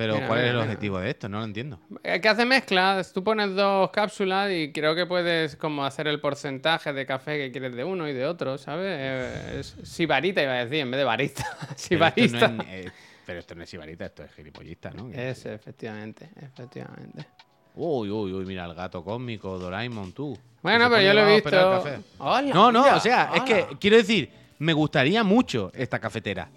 [0.00, 0.64] Pero, Mira, ¿cuál es el mira.
[0.64, 1.28] objetivo de esto?
[1.28, 1.78] No lo entiendo.
[2.02, 6.94] Que hace mezclas, tú pones dos cápsulas y creo que puedes como hacer el porcentaje
[6.94, 8.86] de café que quieres de uno y de otro, ¿sabes?
[8.98, 11.44] Eh, sibarita iba a decir, en vez de barista.
[11.60, 12.48] Pero esto, Sibarista.
[12.48, 12.92] no es, eh,
[13.26, 15.10] pero esto no es sibarita, esto es gilipollista, ¿no?
[15.12, 17.26] Es, efectivamente, efectivamente.
[17.74, 20.34] Uy, uy, uy, mira el gato cósmico, Doraemon, tú.
[20.62, 21.82] Bueno, pero yo lo he visto.
[22.16, 24.30] Hola, No, no, mira, o sea, es que quiero decir,
[24.60, 26.48] me gustaría mucho esta cafetera.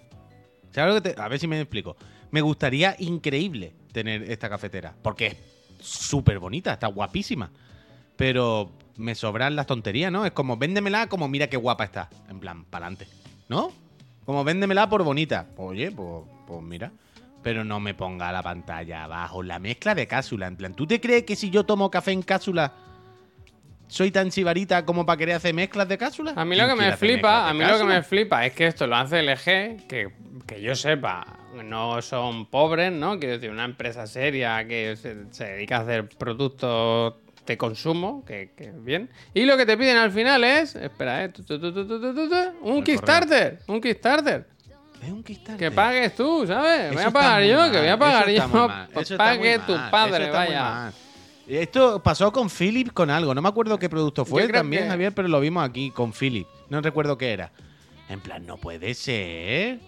[0.70, 1.94] ¿Sabes lo que te- A ver si me explico.
[2.34, 4.92] Me gustaría increíble tener esta cafetera.
[5.00, 5.36] Porque es
[5.78, 7.48] súper bonita, está guapísima.
[8.16, 10.26] Pero me sobran las tonterías, ¿no?
[10.26, 12.10] Es como, véndemela como mira qué guapa está.
[12.28, 13.06] En plan, pa'lante.
[13.48, 13.70] ¿No?
[14.24, 15.46] Como véndemela por bonita.
[15.58, 16.90] Oye, pues, pues mira.
[17.44, 19.44] Pero no me ponga la pantalla abajo.
[19.44, 20.48] La mezcla de cápsula.
[20.48, 22.72] En plan, ¿tú te crees que si yo tomo café en cápsula
[23.94, 26.36] soy tan chivarita como para querer hacer mezclas de cápsulas?
[26.36, 28.88] A mí lo que me flipa, a mí lo que me flipa es que esto
[28.88, 30.10] lo hace LG, que,
[30.48, 31.24] que yo sepa,
[31.64, 33.20] no son pobres, ¿no?
[33.20, 35.14] Quiero decir, una empresa seria que se,
[35.44, 37.14] dedica a hacer productos
[37.46, 39.10] de consumo, que, que, bien.
[39.32, 41.28] Y lo que te piden al final es, espera, ¿eh?
[41.28, 41.54] tu, tu,
[42.62, 44.48] un Kickstarter, un Kickstarter.
[45.00, 45.70] Es un Kickstarter.
[45.70, 46.92] Que pagues tú, ¿sabes?
[46.92, 48.68] Voy a pagar yo, que voy a pagar yo.
[48.92, 50.92] Pues pague tu padre, vaya.
[51.46, 53.34] Esto pasó con Philips con algo.
[53.34, 56.48] No me acuerdo qué producto fue también, que- Javier, pero lo vimos aquí con Philips.
[56.70, 57.52] No recuerdo qué era.
[58.08, 59.80] En plan, no puede ser.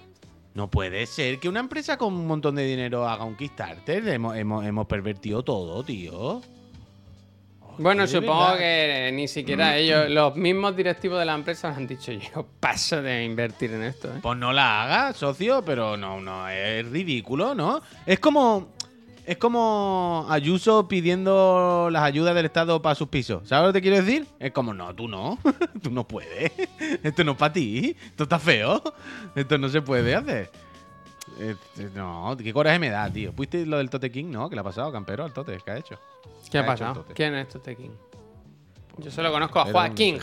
[0.55, 4.07] No puede ser que una empresa con un montón de dinero haga un Kickstarter.
[4.09, 6.41] Hemos, hemos, hemos pervertido todo, tío.
[7.79, 8.59] Bueno, supongo verdad.
[8.59, 13.23] que ni siquiera ellos, los mismos directivos de la empresa han dicho yo paso de
[13.23, 14.19] invertir en esto, ¿eh?
[14.23, 17.83] Pues no la haga, socio, pero no, no, es ridículo, ¿no?
[18.07, 18.76] Es como.
[19.27, 23.47] Es como Ayuso pidiendo las ayudas del Estado para sus pisos.
[23.49, 24.25] ¿Sabes lo que te quiero decir?
[24.39, 25.37] Es como, no, tú no.
[25.83, 26.53] tú no puedes.
[27.03, 27.97] Esto no es para ti.
[28.11, 28.81] Esto está feo.
[29.35, 30.49] Esto no se puede hacer.
[31.41, 33.33] Este, no, qué coraje me da, tío.
[33.33, 34.27] ¿Fuiste lo del Tote King?
[34.27, 35.59] No, ¿qué le ha pasado, campero, al Tote?
[35.65, 35.99] ¿Qué ha hecho?
[36.49, 37.05] ¿Qué ha pasado?
[37.13, 37.91] ¿Quién es Tote King?
[38.99, 40.21] Yo solo conozco a Joaquín.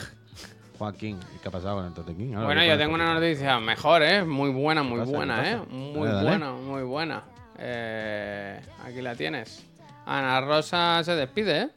[0.79, 1.19] Joaquín.
[1.41, 2.33] ¿Qué ha pasado con el Tote King?
[2.35, 4.23] Ahora Bueno, yo tengo una noticia mejor, ¿eh?
[4.23, 5.57] Muy buena, muy buena, ¿eh?
[5.69, 6.29] Muy Dale, dale.
[6.29, 7.32] buena, muy buena.
[7.65, 9.65] Eh, aquí la tienes.
[10.05, 11.69] Ana Rosa se despide, ¿eh?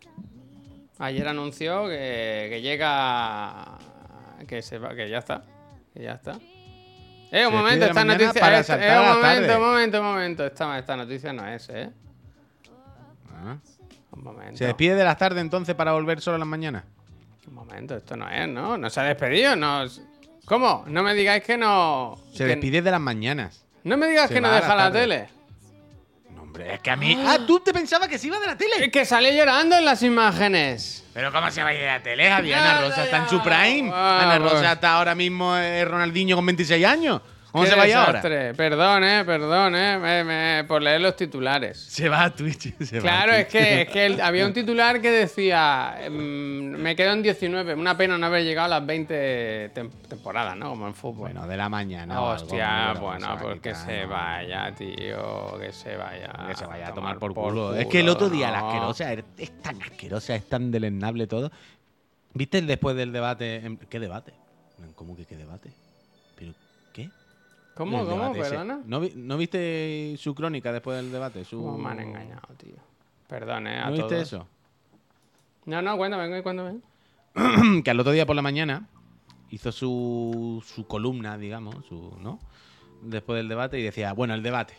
[0.99, 3.79] Ayer anunció que, que llega...
[4.49, 5.43] Que, se va, que ya está.
[5.95, 6.33] Que ya está.
[7.31, 8.63] Eh, un Se momento, esta noticia...
[8.65, 10.47] saltar eh, un momento, un momento, un momento.
[10.47, 11.91] Esta, esta noticia no es, ¿eh?
[13.33, 13.57] Ah.
[14.13, 14.57] Un momento.
[14.57, 16.85] ¿Se despide de las tardes entonces para volver solo a las mañanas?
[17.47, 18.77] Un momento, esto no es, ¿no?
[18.77, 19.85] No se ha despedido, no.
[20.47, 20.85] ¿Cómo?
[20.89, 22.19] No me digáis que no.
[22.33, 23.65] Se que- despide de las mañanas.
[23.85, 25.01] No me digas Se que no deja la la tarde.
[25.01, 25.29] tele.
[26.61, 27.17] Es que a mí.
[27.27, 28.91] Ah, tú te pensabas que se iba de la Es tele.
[28.91, 31.05] que salió llorando en las imágenes.
[31.13, 33.91] Pero ¿cómo se va a ir de la tele, Ana Rosa está en su prime.
[33.95, 34.39] Ana.
[34.39, 37.21] Rosa está ahora mismo eh, Ronaldinho con 26 años.
[37.57, 38.21] ¿Cómo Qué se va ahora?
[38.55, 41.79] Perdón, eh, perdón, eh, me- me- por leer los titulares.
[41.79, 42.77] Se va a Twitch.
[42.85, 43.63] se va a Claro, es Twitch.
[43.65, 47.97] que, es que el- había un titular que decía, mm, me quedo en 19, una
[47.97, 50.69] pena no haber llegado a las 20 tem- temporadas, ¿no?
[50.69, 51.33] Como en fútbol.
[51.33, 52.21] Bueno, de la mañana.
[52.21, 54.09] o algo, Hostia, no, bueno, a pues que quitar, se no.
[54.11, 56.33] vaya, tío, que se vaya.
[56.49, 57.75] Que se vaya a tomar por culo.
[57.75, 61.51] Es que el otro día la asquerosa es, es tan asquerosa, es tan deleznable todo.
[62.35, 63.57] ¿Viste el después del debate?
[63.65, 64.35] en- ¿Qué debate?
[64.95, 65.71] ¿Cómo que qué debate?
[67.77, 68.81] ¿Cómo, El cómo, perdona?
[68.87, 71.45] ¿No, vi- no viste su crónica después del debate?
[71.45, 71.59] Su...
[71.59, 72.75] ¿Cómo me han engañado, tío?
[73.29, 74.49] Perdón, eh, a ¿No viste eso?
[75.67, 76.81] No, no, cuéntame, cuéntame.
[77.85, 78.89] que al otro día por la mañana
[79.51, 82.39] hizo su, su columna, digamos, su, ¿no?
[83.03, 84.75] Después del debate y decía, bueno, el debate.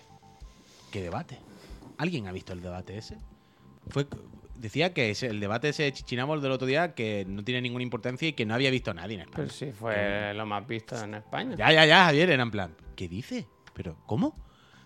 [0.91, 1.37] ¿Qué debate?
[1.99, 3.19] ¿Alguien ha visto el debate ese?
[3.89, 4.07] Fue,
[4.57, 7.83] decía que ese- el debate ese de Chichinabo del otro día que no tiene ninguna
[7.83, 9.35] importancia y que no había visto a nadie en España.
[9.37, 11.55] Pero sí fue lo más visto en España.
[11.55, 13.47] Ya, ya, ya, Javier, era en plan, ¿qué dice?
[13.73, 14.35] ¿Pero cómo?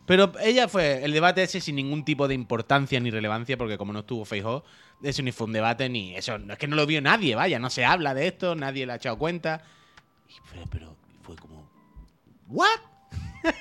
[0.05, 3.93] Pero ella fue el debate ese sin ningún tipo de importancia ni relevancia, porque como
[3.93, 4.63] no estuvo Feijóo,
[5.01, 6.35] eso ni fue un debate ni eso.
[6.35, 8.95] Es que no lo vio nadie, vaya, no se habla de esto, nadie le ha
[8.95, 9.63] echado cuenta.
[10.27, 11.69] Y fue- pero fue como,
[12.47, 12.67] ¿what?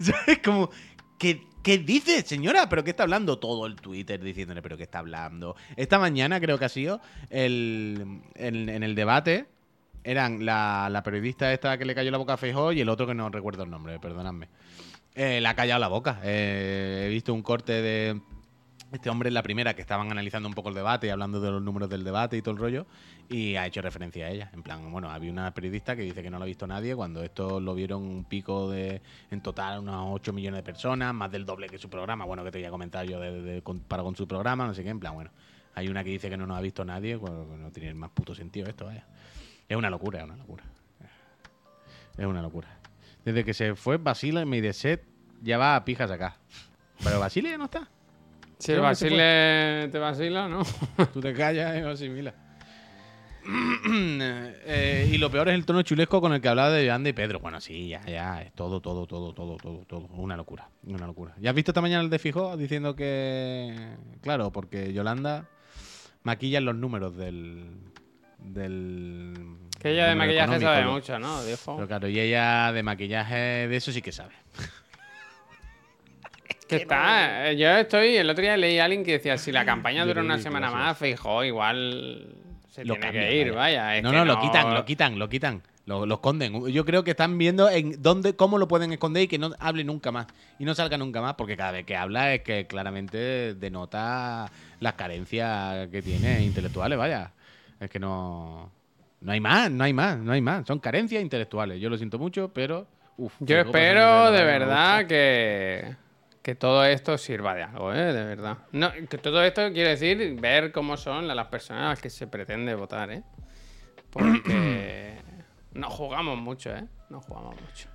[0.00, 0.38] ¿Sabes?
[0.44, 0.70] Como,
[1.18, 2.68] ¿qué, ¿qué dice, señora?
[2.68, 3.38] ¿Pero qué está hablando?
[3.40, 5.56] Todo el Twitter diciéndole, ¿pero qué está hablando?
[5.74, 7.00] Esta mañana creo que ha sido
[7.30, 9.46] el, en, el debate.
[10.04, 13.14] Eran la, periodista esta que le cayó la boca a Feijóo y el otro que
[13.14, 14.48] no recuerdo el nombre, perdonadme.
[15.14, 16.20] Eh, le ha callado la boca.
[16.22, 18.20] Eh, he visto un corte de
[18.94, 21.50] este hombre en la primera que estaban analizando un poco el debate y hablando de
[21.50, 22.86] los números del debate y todo el rollo
[23.28, 24.50] y ha hecho referencia a ella.
[24.54, 27.22] En plan, bueno, había una periodista que dice que no lo ha visto nadie cuando
[27.22, 31.44] esto lo vieron un pico de, en total, unos 8 millones de personas, más del
[31.44, 32.24] doble que su programa.
[32.24, 34.74] Bueno, que te voy a comentar yo de, de- con- para con su programa, no
[34.74, 34.90] sé qué.
[34.90, 35.30] En plan, bueno,
[35.74, 38.68] hay una que dice que no nos ha visto nadie, no tiene más puto sentido
[38.68, 39.06] esto, vaya.
[39.68, 40.64] Es una locura, es una locura.
[42.16, 42.68] Es una locura.
[43.24, 45.02] Desde que se fue Basile Mediaset,
[45.42, 46.36] ya va a pijas acá.
[47.02, 47.88] Pero Basile ya no está.
[48.58, 50.62] Si el Basile te vacila, ¿no?
[51.12, 52.34] Tú te callas y asimilas.
[54.66, 57.12] Eh, y lo peor es el tono chulesco con el que hablaba de Yolanda y
[57.12, 57.40] Pedro.
[57.40, 60.06] Bueno, sí, ya, ya, es todo, todo, todo, todo, todo, todo.
[60.14, 61.34] Una locura, una locura.
[61.38, 63.96] ¿Ya has visto esta mañana el de Fijó diciendo que.
[64.22, 65.48] Claro, porque Yolanda
[66.22, 67.70] maquilla los números del.
[68.38, 69.34] del.
[69.78, 71.44] Que ella de maquillaje sabe mucho, ¿no?
[71.44, 71.76] Dijo.
[71.76, 74.34] Pero claro, y ella de maquillaje de eso sí que sabe.
[76.68, 79.64] Que está, eh, yo estoy, el otro día leí a alguien que decía, si la
[79.64, 82.34] campaña dura una semana más, Feijó igual
[82.70, 83.96] se Lo tiene cambian, que ir, vaya.
[83.96, 85.62] es no, que no, lo quitan, lo quitan, lo quitan.
[85.86, 86.66] Lo, lo esconden.
[86.68, 89.84] Yo creo que están viendo en dónde, cómo lo pueden esconder y que no hable
[89.84, 90.26] nunca más.
[90.58, 94.50] Y no salga nunca más, porque cada vez que habla es que claramente denota
[94.80, 97.32] las carencias que tiene intelectuales, vaya.
[97.78, 98.72] Es que no.
[99.20, 100.66] No hay más, no hay más, no hay más.
[100.66, 101.78] Son carencias intelectuales.
[101.80, 102.86] Yo lo siento mucho, pero.
[103.18, 105.94] uf, Yo espero de verdad que,
[106.44, 108.12] que todo esto sirva de algo, ¿eh?
[108.12, 108.58] De verdad.
[108.70, 112.26] No, que todo esto quiere decir ver cómo son las personas a las que se
[112.26, 113.22] pretende votar, ¿eh?
[114.10, 115.16] Porque
[115.72, 116.84] no jugamos mucho, ¿eh?
[117.08, 117.88] No jugamos mucho.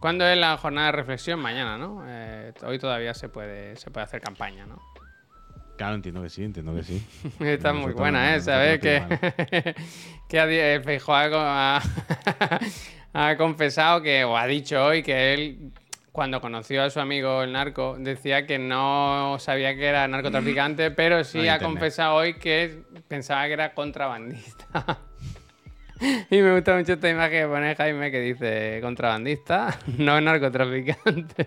[0.00, 1.40] ¿Cuándo es la jornada de reflexión?
[1.40, 2.02] Mañana, ¿no?
[2.06, 4.80] Eh, hoy todavía se puede, se puede hacer campaña, ¿no?
[5.76, 7.04] Claro, entiendo que sí, entiendo que sí.
[7.40, 8.40] Está muy buena, ¿eh?
[8.40, 9.74] Sabes nosotros que,
[10.28, 11.82] que el Feijóo ha-
[13.14, 15.72] ha confesado que, o ha dicho hoy que él,
[16.12, 21.24] cuando conoció a su amigo el narco, decía que no sabía que era narcotraficante, pero
[21.24, 25.00] sí No ha confesado hoy que pensaba que era contrabandista.
[26.30, 31.46] Y me gusta mucho esta imagen que pone Jaime que dice contrabandista, no narcotraficante.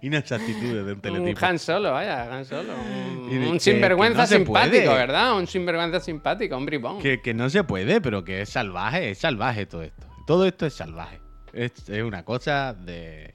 [0.00, 1.44] Inexactitudes de un Un teletipo.
[1.44, 2.72] Han Solo, vaya, Han Solo.
[2.72, 4.96] Un, un sinvergüenza que no se simpático, puede.
[4.96, 5.36] ¿verdad?
[5.36, 7.00] Un sinvergüenza simpático, un bribón.
[7.00, 10.06] Que, que no se puede, pero que es salvaje, es salvaje todo esto.
[10.24, 11.23] Todo esto es salvaje.
[11.54, 13.32] Es, es una cosa de.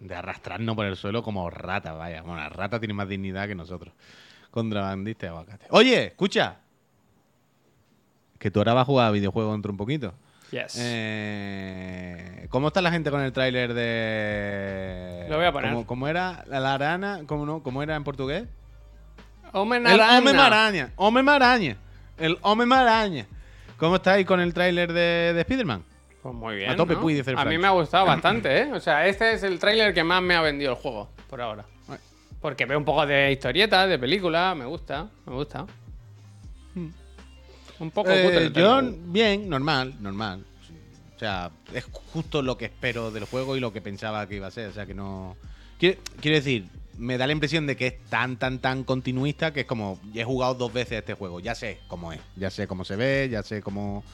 [0.00, 2.22] de arrastrarnos por el suelo como ratas, vaya.
[2.22, 3.92] Bueno, la rata tiene más dignidad que nosotros.
[4.50, 5.66] Contrabandista de aguacate.
[5.70, 6.56] Oye, escucha.
[8.38, 10.14] Que tú ahora vas a jugar a videojuegos dentro un poquito.
[10.50, 10.76] Yes.
[10.78, 15.26] Eh, ¿Cómo está la gente con el tráiler de.
[15.28, 15.72] Lo voy a poner.
[15.72, 17.22] ¿Cómo, cómo era la, la arana?
[17.26, 17.62] ¿Cómo, no?
[17.62, 18.44] ¿Cómo era en portugués?
[19.52, 20.18] Hombre El naranja.
[20.18, 20.92] Home Maraña.
[21.22, 21.76] Maraña.
[22.18, 23.26] El Home Maraña.
[23.76, 25.82] ¿Cómo estáis con el tráiler de, de Spider-Man?
[26.22, 26.70] Pues muy bien.
[26.70, 27.00] A tope ¿no?
[27.00, 28.72] puede ser A mí me ha gustado bastante, ¿eh?
[28.72, 31.64] O sea, este es el tráiler que más me ha vendido el juego por ahora.
[32.40, 35.66] Porque veo un poco de historieta, de película, me gusta, me gusta.
[37.78, 40.44] Un poco Eh, cutre el yo, bien, normal, normal.
[41.14, 44.46] O sea, es justo lo que espero del juego y lo que pensaba que iba
[44.46, 44.68] a ser.
[44.68, 45.36] O sea, que no.
[45.78, 46.66] Quiero, quiero decir,
[46.98, 50.00] me da la impresión de que es tan, tan, tan continuista que es como.
[50.14, 53.28] He jugado dos veces este juego, ya sé cómo es, ya sé cómo se ve,
[53.30, 54.04] ya sé cómo,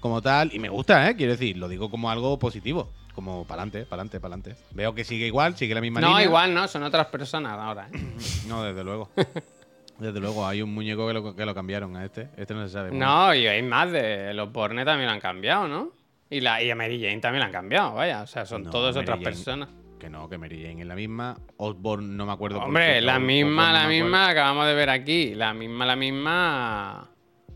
[0.00, 0.54] cómo tal.
[0.54, 1.16] Y me gusta, ¿eh?
[1.16, 2.90] Quiero decir, lo digo como algo positivo.
[3.14, 4.62] Como para adelante, para adelante, para adelante.
[4.72, 6.24] Veo que sigue igual, sigue la misma No, línea.
[6.24, 7.98] igual no, son otras personas ahora, ¿eh?
[8.46, 9.08] No, desde luego.
[9.98, 12.28] Desde luego, hay un muñeco que lo, que lo cambiaron a este.
[12.36, 12.90] Este no se sabe.
[12.92, 15.88] No, y hay más de los Borne también lo han cambiado, ¿no?
[16.28, 18.20] Y, la, y a Mary Jane también la han cambiado, vaya.
[18.20, 19.68] O sea, son No, todas Mary otras Jane- personas.
[19.98, 21.38] Que no, que Mary Jane es la misma.
[21.56, 22.58] Osborne no me acuerdo.
[22.58, 25.34] por Hombre, qué, la misma, Osborne la no misma acabamos de ver aquí.
[25.34, 27.10] La misma, la misma.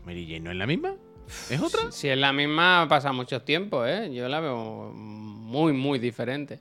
[0.05, 0.95] ¿Mary Jane no es la misma?
[1.49, 1.91] ¿Es otra?
[1.91, 4.11] Si es la misma, pasa mucho tiempo, ¿eh?
[4.13, 6.59] Yo la veo muy, muy diferente.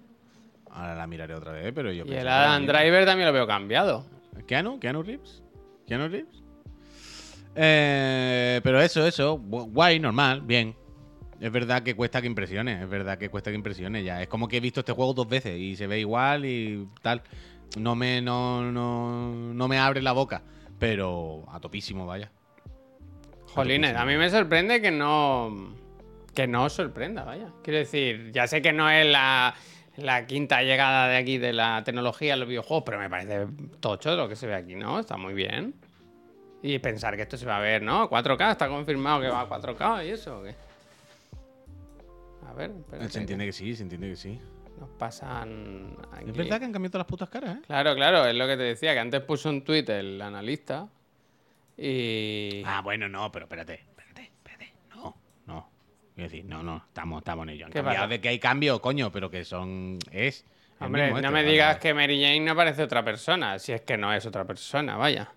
[0.71, 2.67] Ahora la miraré otra vez, pero yo Y el Adam.
[2.67, 4.05] Driver también lo veo cambiado.
[4.47, 4.79] ¿Keanu?
[4.79, 5.43] ¿Keanu Reeves?
[5.87, 6.43] ¿Keanu Reeves?
[7.57, 9.39] Eh, pero eso, eso.
[9.39, 10.75] gu- Guay, normal, bien.
[11.41, 14.21] Es verdad que cuesta que impresione, es verdad que cuesta que impresione ya.
[14.21, 17.23] Es como que he visto este juego dos veces y se ve igual y tal.
[17.79, 20.43] No me, no, no, no me abre la boca,
[20.79, 22.31] pero a topísimo, vaya.
[23.47, 25.75] Jolines, a mí me sorprende que no.
[26.35, 27.49] Que no sorprenda, vaya.
[27.63, 29.55] Quiero decir, ya sé que no es la,
[29.97, 33.47] la quinta llegada de aquí de la tecnología en los videojuegos, pero me parece
[33.81, 35.01] tocho lo que se ve aquí, ¿no?
[35.01, 35.75] Está muy bien.
[36.63, 38.11] Y pensar que esto se va a ver, ¿no?
[38.11, 40.55] 4K, está confirmado que va a 4K y eso, ¿o qué?
[42.61, 44.39] A ver, espérate, Se entiende que sí, se entiende que sí.
[44.79, 45.97] Nos pasan.
[46.13, 46.31] Aquí.
[46.31, 47.63] Es verdad que han cambiado todas las putas caras, ¿eh?
[47.67, 50.89] Claro, claro, es lo que te decía, que antes puso un tuit el analista
[51.77, 52.63] y.
[52.67, 54.73] Ah, bueno, no, pero espérate, espérate, espérate.
[54.95, 55.71] No, no.
[56.15, 57.67] Quiero decir, no, no, estamos, estamos en ello.
[57.67, 58.09] Han ¿Qué cambiado pasa?
[58.09, 59.99] de que hay cambio, coño, pero que son.
[60.11, 60.45] Es.
[60.81, 63.99] Hombre, no este, me digas que Mary Jane no parece otra persona, si es que
[63.99, 65.31] no es otra persona, vaya.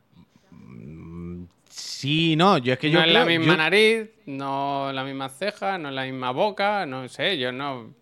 [2.03, 2.99] Sí, no, yo es que yo.
[2.99, 6.85] no es la misma yo- nariz, no la misma ceja, no es la misma boca,
[6.85, 7.93] no sé, yo no.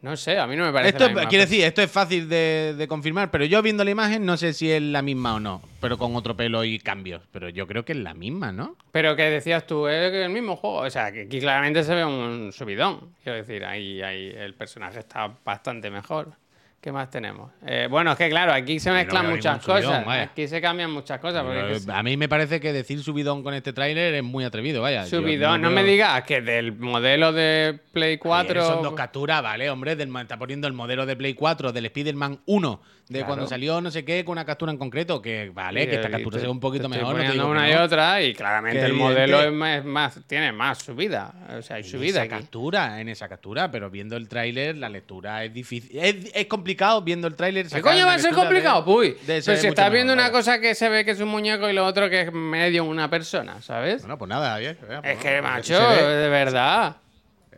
[0.00, 1.40] No sé, a mí no me parece Esto, la misma persona.
[1.40, 4.70] decir, esto es fácil de, de confirmar, pero yo viendo la imagen no sé si
[4.70, 7.22] es la misma o no, pero con otro pelo y cambios.
[7.32, 8.76] Pero yo creo que es la misma, ¿no?
[8.92, 10.76] Pero que decías tú, es el mismo juego.
[10.82, 13.12] O sea, que aquí claramente se ve un subidón.
[13.24, 16.32] Quiero decir, ahí, ahí el personaje está bastante mejor.
[16.80, 17.50] ¿Qué más tenemos?
[17.66, 20.28] Eh, bueno, es que claro, aquí se mezclan muchas subidón, cosas.
[20.30, 21.42] Aquí se cambian muchas cosas.
[21.42, 24.22] Porque Pero, es que a mí me parece que decir subidón con este tráiler es
[24.22, 25.04] muy atrevido, vaya.
[25.04, 28.60] Subidón, no, me digas que del modelo de Play 4.
[28.60, 29.96] Ayer Son dos capturas, ¿vale, hombre?
[29.96, 33.26] Del, está poniendo el modelo de Play 4 del Spider-Man 1, de Claro.
[33.26, 36.34] cuando salió no sé qué, con una captura en concreto, que vale, que esta captura
[36.36, 37.16] te- se ve un poquito mejor.
[37.16, 40.18] no te digo una y otra y claramente Que el modelo es más, es más-
[40.26, 41.32] tiene más subida.
[41.58, 42.28] O sea, hay En subida esa aquí.
[42.42, 45.90] captura, en esa captura, pero viendo el tráiler, la lectura es difícil.
[45.98, 47.66] Es, es complicado viendo el tráiler.
[47.68, 48.84] ¿Qué coño va a ser complicado?
[49.00, 51.28] de- de Pero si estás mejor, viendo una cosa que se ve que es un
[51.28, 54.02] muñeco y lo otro que es medio una persona, ¿sabes?
[54.02, 54.76] Bueno, pues nada, bien.
[54.78, 56.96] pues es que, nada, macho, de verdad.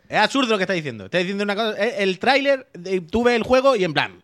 [0.07, 1.05] Es absurdo lo que está diciendo.
[1.05, 1.77] Está diciendo una cosa.
[1.77, 2.67] El tráiler,
[3.09, 4.21] tú ves el juego y en plan.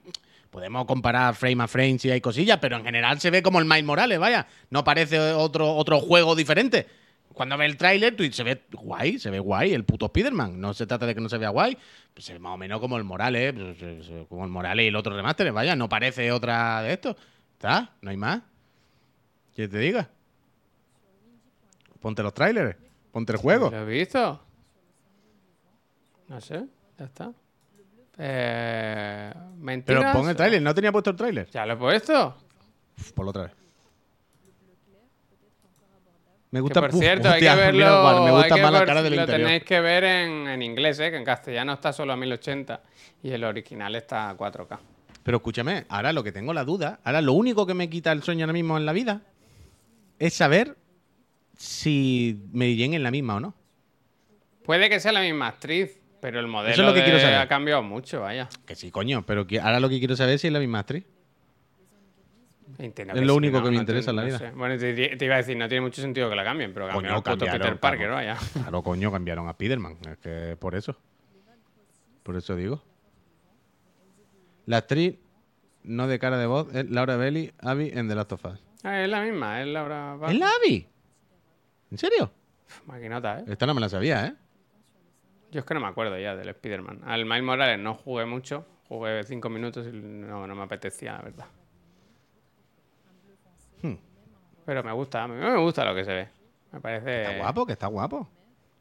[0.50, 3.66] Podemos comparar frame a frame si hay cosillas, pero en general se ve como el
[3.66, 4.48] Miles Morales, vaya.
[4.70, 6.88] No parece otro, otro juego diferente.
[7.34, 10.60] Cuando ves el tráiler, se ve guay, se ve guay el puto Spider-Man.
[10.60, 11.78] No se trata de que no se vea guay.
[12.14, 14.96] pues se ve más o menos como el Morales, pues, como el Morales y el
[14.96, 15.76] otro remaster, vaya.
[15.76, 17.16] No parece otra de esto.
[17.54, 17.92] ¿Está?
[18.02, 18.42] No hay más.
[19.54, 20.10] ¿Quieres te diga?
[22.00, 22.76] Ponte los trailers.
[23.12, 23.70] Ponte el juego.
[23.70, 24.42] ¿Lo he visto?
[26.28, 26.66] No sé,
[26.98, 27.32] ya está.
[28.18, 30.16] Eh, Pero ¿Mentiras?
[30.16, 30.62] pon el tráiler.
[30.62, 31.48] ¿No tenía puesto el tráiler?
[31.52, 32.36] ¿Ya lo he puesto?
[32.98, 33.52] Uf, Ponlo otra vez.
[36.50, 37.78] Me Que gusta por uf, cierto, hay hostia, que verlo.
[37.78, 39.46] mira, me hay gusta que más la ver- cara del Lo interior.
[39.48, 41.12] tenéis que ver en, en inglés, ¿eh?
[41.12, 42.82] que en castellano está solo a 1080
[43.24, 44.80] y el original está a 4K.
[45.24, 48.24] Pero escúchame, ahora lo que tengo la duda, ahora lo único que me quita el
[48.24, 49.22] sueño ahora mismo en la vida
[50.20, 50.78] es saber
[51.58, 53.54] si Jane es la misma o no.
[54.64, 57.20] Puede que sea la misma actriz, pero el modelo Eso es lo que de- quiero
[57.20, 57.36] saber.
[57.38, 58.50] ha cambiado mucho, vaya.
[58.66, 60.80] Que sí, coño, pero que- ahora lo que quiero saber es si es la misma
[60.80, 61.06] actriz.
[62.80, 64.38] Entiendo Es lo sí, único que me te- interesa en la vida.
[64.38, 64.52] sé.
[64.52, 66.96] Bueno, te, te iba a decir, no tiene mucho sentido que la cambien, pero Coño,
[66.96, 68.38] cambiaron cambiaron, Peter Parker, vaya.
[68.54, 69.98] Claro, coño, cambiaron a Spiderman.
[70.08, 70.96] Es que por eso.
[72.24, 72.84] Por eso digo.
[74.68, 75.16] La actriz,
[75.84, 78.60] no de cara de voz, es Laura Belli, Abby en The Last of Us.
[78.84, 80.86] Ah, es la misma, es Laura ¿Es la Abby?
[81.90, 82.30] ¿En serio?
[82.86, 83.46] Maquinota, ¿eh?
[83.48, 84.34] Esta no me la sabía, ¿eh?
[85.52, 87.02] Yo es que no me acuerdo ya del Spider-Man.
[87.06, 91.22] Al Miles Morales no jugué mucho, jugué cinco minutos y no, no me apetecía, la
[91.22, 91.46] verdad.
[93.82, 93.96] Hmm.
[94.66, 96.28] Pero me gusta, a mí me gusta lo que se ve.
[96.72, 97.22] Me parece...
[97.24, 98.30] Está guapo, que está guapo.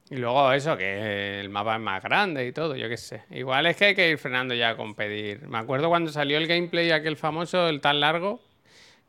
[0.09, 3.25] Y luego eso, que el mapa es más grande y todo, yo qué sé.
[3.31, 5.49] Igual es que hay que ir frenando ya con pedir.
[5.49, 8.41] Me acuerdo cuando salió el gameplay aquel famoso, el tan largo,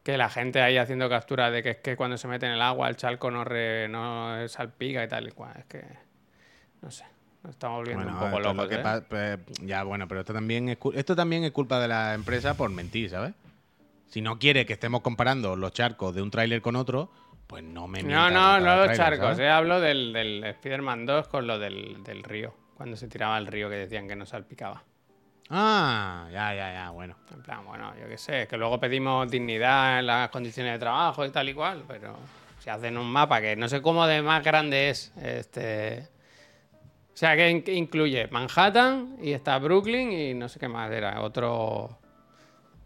[0.03, 2.61] que la gente ahí haciendo captura de que es que cuando se mete en el
[2.61, 5.53] agua el chalco no, re- no salpica y tal y cual.
[5.59, 5.83] Es que,
[6.81, 7.05] no sé,
[7.49, 8.69] estamos volviendo Bueno, un poco es lo locos.
[8.69, 9.01] que ¿eh?
[9.07, 12.69] pues, ya, bueno, pero esto también, es, esto también es culpa de la empresa por
[12.69, 13.33] mentir, ¿sabes?
[14.07, 17.11] Si no quiere que estemos comparando los charcos de un tráiler con otro,
[17.47, 19.39] pues no me No, no, no los charcos, ¿sabes?
[19.39, 22.53] eh, hablo del, del Spider-Man 2 con lo del, del río.
[22.75, 24.83] Cuando se tiraba al río que decían que no salpicaba.
[25.49, 27.15] Ah, ya, ya, ya, bueno.
[27.33, 31.25] En plan, bueno, yo qué sé, que luego pedimos dignidad en las condiciones de trabajo
[31.25, 32.17] y tal y cual, pero
[32.59, 36.09] si hacen un mapa que no sé cómo de más grande es, este...
[37.17, 40.91] O sea, que in- que incluye Manhattan y está Brooklyn y no sé qué más
[40.91, 41.97] era, otro...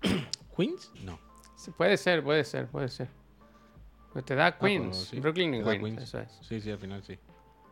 [0.56, 0.90] ¿Queens?
[1.04, 1.20] No.
[1.58, 3.10] Sí, Puede ser, puede ser, puede ser.
[4.14, 6.32] Pues te da Ah, pues Queens, sí, Brooklyn y Queens, eso es.
[6.48, 7.20] Sí, sí, al final sí.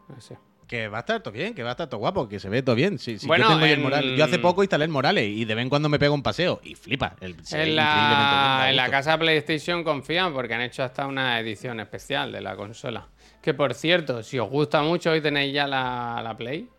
[0.10, 0.38] no sé.
[0.68, 2.62] Que va a estar todo bien, que va a estar todo guapo, que se ve
[2.62, 3.00] todo bien.
[3.00, 4.18] Sí, sí, Bueno, yo, tengo ahí el en- Morales.
[4.18, 6.60] yo hace poco instalé el Morales y de vez en cuando me pego un paseo
[6.62, 7.16] y flipa.
[7.22, 8.92] El, En bien, la, en la gusto.
[8.92, 13.08] casa PlayStation confían porque han hecho hasta una edición especial de la consola.
[13.42, 16.70] Que por cierto, si os gusta mucho, hoy tenéis ya la, la Play.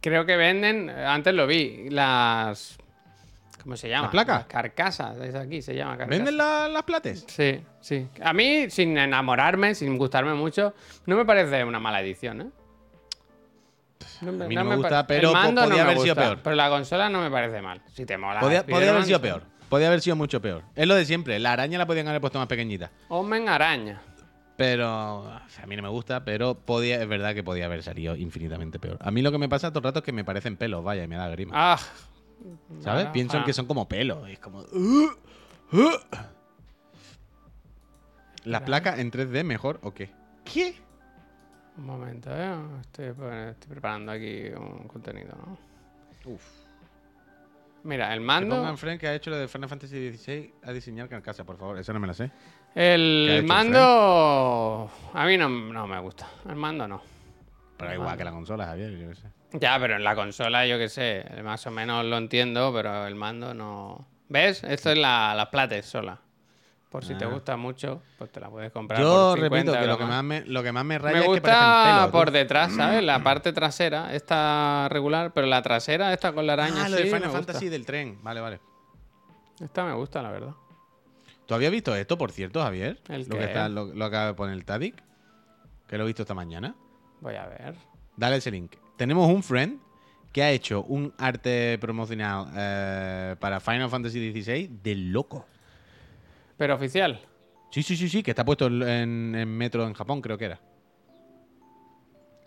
[0.00, 2.76] Creo que venden, antes lo vi, las.
[3.62, 4.04] ¿Cómo se llama?
[4.04, 4.36] ¿Las placas?
[4.38, 6.16] Las carcasas, es aquí, se llama carcasa.
[6.16, 7.24] ¿Venden la- las plates?
[7.28, 8.08] Sí, sí.
[8.22, 10.74] A mí, sin enamorarme, sin gustarme mucho,
[11.06, 12.46] no me parece una mala edición, ¿eh?
[14.22, 16.14] No A mí no me gusta, pero El po- mando podía no me haber sido
[16.14, 16.38] peor.
[16.42, 17.80] Pero la consola no me parece mal.
[17.94, 18.40] Si te mola.
[18.40, 19.42] Podía, podía haber sido peor.
[19.68, 20.62] Podía haber sido mucho peor.
[20.74, 21.38] Es lo de siempre.
[21.38, 22.90] La araña la podían haber puesto más pequeñita.
[23.08, 24.00] Omen araña.
[24.60, 28.78] Pero a mí no me gusta, pero podía, es verdad que podía haber salido infinitamente
[28.78, 28.98] peor.
[29.00, 31.02] A mí lo que me pasa todo el rato es que me parecen pelos, vaya,
[31.02, 31.52] y me da grima.
[31.54, 31.78] Ah.
[31.78, 33.04] ¿Sabes?
[33.04, 33.46] Ojalá, Pienso en ojalá.
[33.46, 34.28] que son como pelos.
[34.28, 34.58] Es como.
[34.60, 35.08] "Uh,
[35.72, 35.98] uh".
[38.44, 40.10] ¿Las placas en 3D mejor o qué?
[40.44, 40.74] ¿Qué?
[41.78, 42.54] Un momento, ¿eh?
[42.82, 45.58] Estoy, estoy preparando aquí un contenido, ¿no?
[46.32, 46.42] Uf.
[47.82, 48.56] Mira, el Que mando.
[48.56, 51.78] pongan Frank que ha hecho lo de Final Fantasy XVI a diseñar carcasa, por favor.
[51.78, 52.30] Esa no me la sé.
[52.74, 54.90] ¿Qué ha El el mando.
[55.14, 56.26] A mí no, no me gusta.
[56.48, 57.02] El mando no.
[57.76, 59.28] Pero igual que la consola, Javier, yo qué sé.
[59.58, 61.24] Ya, pero en la consola, yo qué sé.
[61.42, 64.06] Más o menos lo entiendo, pero el mando no.
[64.28, 64.62] ¿Ves?
[64.64, 66.18] Esto es la, las plates sola.
[66.90, 67.28] Por si te Ah.
[67.28, 69.00] gusta mucho, pues te la puedes comprar.
[69.00, 71.18] Yo por 50 repito que lo que, más me, lo que más me raya Me
[71.20, 72.10] es que gusta parecen pelos.
[72.10, 72.32] por tú.
[72.32, 73.02] detrás, ¿sabes?
[73.04, 76.84] La parte trasera, esta regular, pero la trasera, esta con la araña.
[76.84, 77.46] Ah, lo sí, de me Final gusta.
[77.46, 78.18] Fantasy del tren.
[78.22, 78.60] Vale, vale.
[79.60, 80.52] Esta me gusta, la verdad.
[81.50, 83.00] ¿Tú habías visto esto, por cierto, Javier?
[83.08, 83.38] ¿El lo, qué?
[83.38, 84.94] que está, lo, lo acaba de poner el Tadic.
[85.88, 86.76] Que lo he visto esta mañana.
[87.20, 87.74] Voy a ver.
[88.16, 88.76] Dale ese link.
[88.96, 89.80] Tenemos un friend
[90.32, 95.44] que ha hecho un arte promocional eh, para Final Fantasy XVI de loco.
[96.56, 97.20] Pero oficial.
[97.72, 100.60] Sí, sí, sí, sí, que está puesto en, en Metro en Japón, creo que era.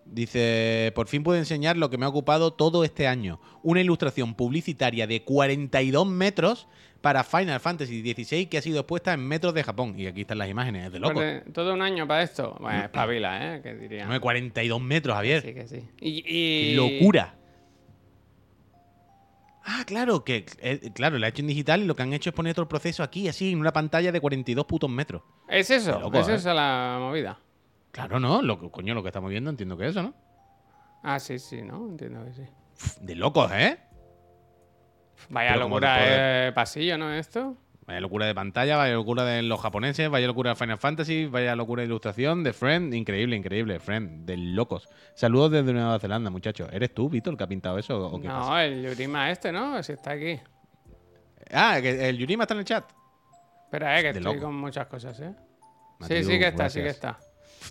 [0.05, 3.39] Dice, por fin puedo enseñar lo que me ha ocupado todo este año.
[3.63, 6.67] Una ilustración publicitaria de 42 metros
[7.01, 9.95] para Final Fantasy XVI que ha sido expuesta en metros de Japón.
[9.97, 11.21] Y aquí están las imágenes, es de loco.
[11.53, 12.55] Todo un año para esto.
[12.59, 13.61] Bueno, espabila, ¿eh?
[13.61, 14.05] Que diría.
[14.05, 15.41] No, de 42 metros, Javier.
[15.41, 15.83] Sí, que sí.
[15.99, 17.35] Y, ¡Qué y- locura!
[19.65, 22.29] Ah, claro, que eh, claro, lo ha hecho en digital y lo que han hecho
[22.29, 25.21] es poner todo el proceso aquí, así, en una pantalla de 42 putos metros.
[25.47, 26.35] Es eso, loco, es ¿eh?
[26.35, 27.39] esa la movida.
[27.93, 28.41] Claro, ¿no?
[28.41, 30.13] Lo, que- coño, lo que estamos viendo entiendo que es eso, ¿no?
[31.03, 31.87] Ah, sí, sí, ¿no?
[31.87, 32.41] Entiendo que sí.
[32.75, 33.77] Uf, De locos, ¿eh?
[35.29, 37.13] Vaya Pero locura de pasillo, ¿no?
[37.13, 37.55] Esto.
[37.85, 41.55] Vaya locura de pantalla, vaya locura de los japoneses, vaya locura de Final Fantasy, vaya
[41.55, 44.87] locura de ilustración, de Friend, increíble, increíble, Friend, de locos.
[45.15, 46.69] Saludos desde Nueva Zelanda, muchachos.
[46.71, 48.65] ¿Eres tú, Vito, el que ha pintado eso o qué no, pasa?
[48.65, 49.83] el Yurima este, ¿no?
[49.83, 50.39] Si está aquí.
[51.51, 52.89] Ah, el Yurima está en el chat.
[53.65, 54.45] Espera, eh, que De estoy loco.
[54.47, 55.35] con muchas cosas, ¿eh?
[56.07, 57.17] Sí, sí que está, sí que está.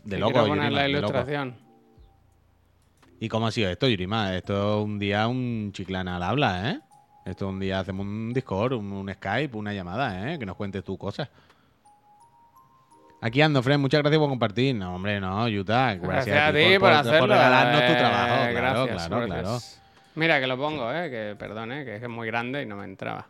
[0.04, 1.56] De loco, quiero poner Yurima, la ilustración.
[3.20, 4.34] ¿Y cómo ha sido esto, Yurima?
[4.36, 6.80] Esto es un día un chiclana al habla, ¿eh?
[7.24, 10.38] Esto un día hacemos un Discord, un, un Skype, una llamada, ¿eh?
[10.38, 11.28] Que nos cuentes tú cosas.
[13.20, 14.74] Aquí ando, Fred, muchas gracias por compartir.
[14.74, 15.94] No, hombre, no, Utah.
[15.94, 17.26] Gracias, Gracias a ti por, hacerlo.
[17.28, 18.34] regalarnos tu eh, trabajo.
[18.34, 19.42] Claro, gracias, claro, gracias.
[19.42, 19.82] claro.
[20.16, 23.28] Mira que lo pongo, eh, que perdone, que es muy grande y no me entraba.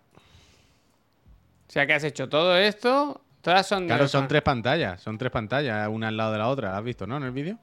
[1.69, 5.19] O sea que has hecho todo esto, todas son de Claro, son tres pantallas, son
[5.19, 6.73] tres pantallas, una al lado de la otra.
[6.73, 7.19] ¿La has visto, no?
[7.19, 7.59] En el vídeo.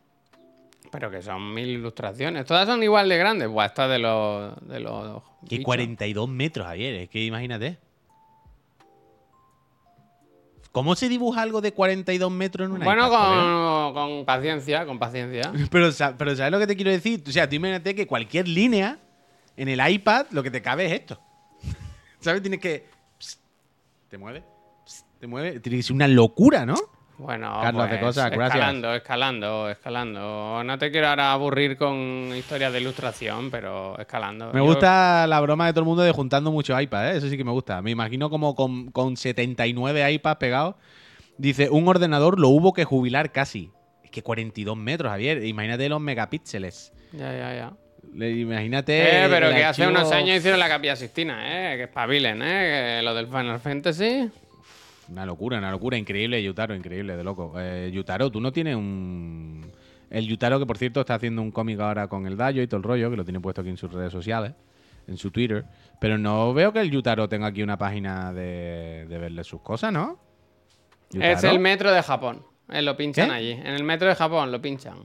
[0.91, 2.45] Pero que son mil ilustraciones.
[2.45, 3.47] Todas son igual de grandes.
[3.47, 4.67] Buah, esta de los.
[4.67, 5.65] De los Que bichos.
[5.65, 7.77] 42 metros, Javier, es que imagínate.
[10.71, 14.99] ¿Cómo se dibuja algo de 42 metros en una Bueno, iPad, con, con paciencia, con
[14.99, 15.51] paciencia.
[15.71, 17.23] Pero, pero ¿sabes lo que te quiero decir?
[17.27, 18.99] O sea, tú imagínate que cualquier línea
[19.57, 21.19] en el iPad lo que te cabe es esto.
[22.19, 22.41] ¿Sabes?
[22.41, 22.87] Tienes que...
[23.17, 23.41] Psst,
[24.09, 24.43] te mueve.
[25.19, 25.59] Te mueve.
[25.59, 26.75] Tiene que ser una locura, ¿no?
[27.17, 28.55] Bueno, Carlos de pues, cosas, gracias.
[28.55, 30.63] escalando, escalando, escalando.
[30.63, 34.53] No te quiero ahora aburrir con historias de ilustración, pero escalando.
[34.53, 37.17] Me Yo- gusta la broma de todo el mundo de juntando muchos iPads, ¿eh?
[37.17, 37.81] eso sí que me gusta.
[37.81, 40.75] Me imagino como con, con 79 iPads pegados.
[41.37, 43.69] Dice, un ordenador lo hubo que jubilar casi.
[44.01, 45.43] Es que 42 metros, Javier.
[45.45, 46.93] Imagínate los megapíxeles.
[47.11, 47.73] Ya, ya, ya.
[48.13, 49.25] Le- Imagínate.
[49.25, 51.75] Eh, pero que hace unos años hicieron la Capilla Sistina, eh.
[51.77, 52.97] Que espabilen, eh.
[52.99, 54.29] Que lo del Final Fantasy.
[55.09, 55.97] Una locura, una locura.
[55.97, 57.53] Increíble, Yutaro, increíble, de loco.
[57.57, 59.71] Eh, Yutaro, tú no tienes un.
[60.09, 62.77] El Yutaro, que por cierto está haciendo un cómic ahora con el Dayo y todo
[62.77, 64.53] el rollo, que lo tiene puesto aquí en sus redes sociales,
[65.07, 65.65] en su Twitter.
[65.99, 69.91] Pero no veo que el Yutaro tenga aquí una página de, de verle sus cosas,
[69.93, 70.19] ¿no?
[71.13, 72.43] Es el metro de Japón.
[72.69, 73.51] Eh, lo pinchan allí.
[73.51, 74.97] En el metro de Japón lo pinchan.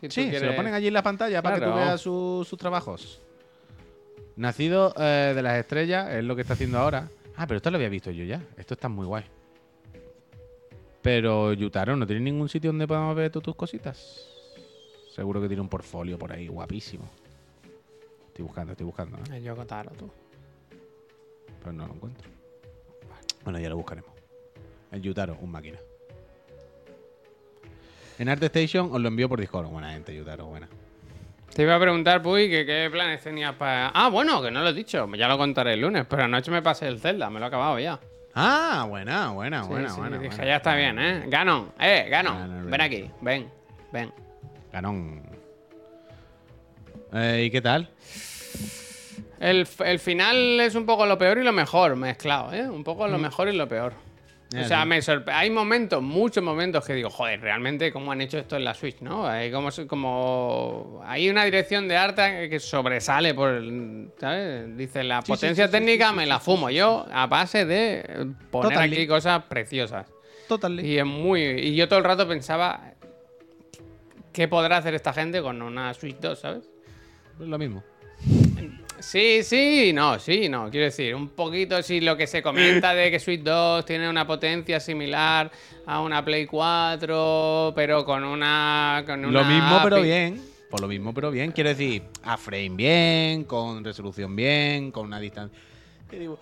[0.00, 2.46] Si Sí, se quieres- lo ponen allí en la pantalla para que tú veas su-
[2.48, 3.20] sus trabajos.
[4.36, 7.08] Nacido eh, de las estrellas, es lo que está haciendo ahora.
[7.36, 8.42] Ah, pero esto lo había visto yo ya.
[8.56, 9.24] Esto está muy guay.
[11.02, 14.28] Pero Yutaro, ¿no tiene ningún sitio donde podamos ver tus cositas?
[15.12, 17.04] Seguro que tiene un portfolio por ahí, guapísimo.
[18.28, 19.36] Estoy buscando, estoy buscando, ¿eh?
[19.36, 20.08] El Yoko Taro, tú.
[21.58, 22.30] pero no lo encuentro.
[23.44, 24.10] Bueno, ya lo buscaremos.
[24.90, 25.78] El Yutaro, un máquina.
[28.18, 29.66] En Art Station os lo envío por Discord.
[29.66, 30.68] Buena gente, Yutaro, buena.
[31.52, 33.88] Te iba a preguntar, Puy, que qué planes tenías para.
[33.88, 35.06] Ah, bueno, que no lo he dicho.
[35.14, 36.06] Ya lo contaré el lunes.
[36.08, 38.00] Pero anoche me pasé el Zelda, me lo he acabado ya.
[38.34, 40.16] Ah, buena, buena, Sí, buena, sí, buena.
[40.18, 40.44] dije, buena.
[40.46, 41.24] ya está bien, ¿eh?
[41.28, 42.38] Ganon, eh, Ganon.
[42.38, 43.50] Ganon, ven aquí, ven,
[43.92, 44.12] ven.
[44.72, 45.22] Ganón.
[47.12, 47.90] Eh, ¿Y qué tal?
[49.38, 52.68] El, el final es un poco lo peor y lo mejor mezclado, ¿eh?
[52.68, 53.22] Un poco lo Mm.
[53.22, 53.92] mejor y lo peor.
[54.60, 58.38] O sea, me sorpre- hay momentos, muchos momentos que digo, joder, realmente cómo han hecho
[58.38, 59.26] esto en la Switch, ¿no?
[59.26, 64.76] Hay como, como hay una dirección de arte que sobresale por, el- ¿sabes?
[64.76, 68.04] Dice, la Sí, potencia sí, sí, técnica me la fumo yo a base de
[68.50, 68.94] poner Totally.
[68.96, 70.12] aquí cosas preciosas.
[70.48, 70.86] Totally.
[70.86, 72.92] Y es muy y yo todo el rato pensaba
[74.32, 76.68] qué podrá hacer esta gente con una Switch 2, ¿sabes?
[77.40, 77.82] Es lo mismo.
[79.02, 80.70] Sí, sí, no, sí, no.
[80.70, 84.24] Quiero decir, un poquito si lo que se comenta de que Switch 2 tiene una
[84.26, 85.50] potencia similar
[85.86, 89.02] a una Play 4, pero con una.
[89.04, 90.40] Con Lo una mismo, pero bien.
[90.70, 91.50] Por lo mismo, pero bien.
[91.50, 95.58] Quiero decir, a frame bien, con resolución bien, con una distancia.
[96.08, 96.38] ¿Qué digo?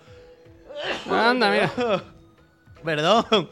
[1.09, 2.03] Anda, mira.
[2.83, 3.49] Perdón.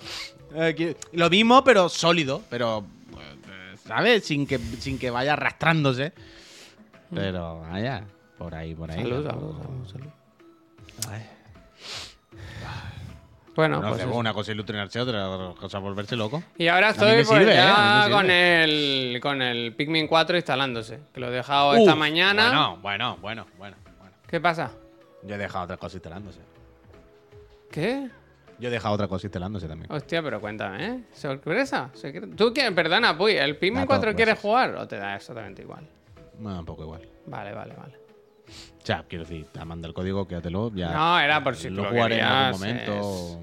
[0.53, 2.43] Eh, lo mismo, pero sólido.
[2.49, 4.23] Pero, eh, ¿sabes?
[4.25, 6.13] Sin que, sin que vaya arrastrándose.
[7.13, 8.05] Pero, vaya.
[8.39, 9.03] Por ahí, por ahí.
[9.03, 10.07] Salud, salud, salud, salud.
[13.55, 16.41] Bueno, No, pues una cosa es ilusionarse, otra cosa volverse loco.
[16.57, 17.57] Y ahora estoy pues, sirve, ¿eh?
[17.57, 18.63] Ya con sirve.
[18.63, 21.01] el con el Pikmin 4 instalándose.
[21.13, 22.49] Que lo he dejado esta mañana.
[22.49, 24.15] Bueno, bueno, bueno, bueno, bueno.
[24.25, 24.71] ¿Qué pasa?
[25.23, 26.39] Yo he dejado otra cosa instalándose.
[27.69, 28.09] ¿Qué?
[28.59, 29.91] Yo he dejado otra cosa instalándose también.
[29.91, 31.03] Hostia, pero cuéntame, ¿eh?
[31.11, 31.89] ¿Sorpresa?
[32.37, 32.71] ¿Tú quieres?
[32.71, 35.85] Perdona, Puy, ¿el Pikmin Da 4 todo, quieres jugar o te da exactamente igual?
[36.37, 37.01] Bueno, un poco igual.
[37.25, 38.08] Vale, vale, vale.
[38.81, 40.71] O sea, quiero decir, te manda el código, quédatelo.
[40.73, 43.39] Ya, No, era por si lo lo jugaré en algún querías, momento.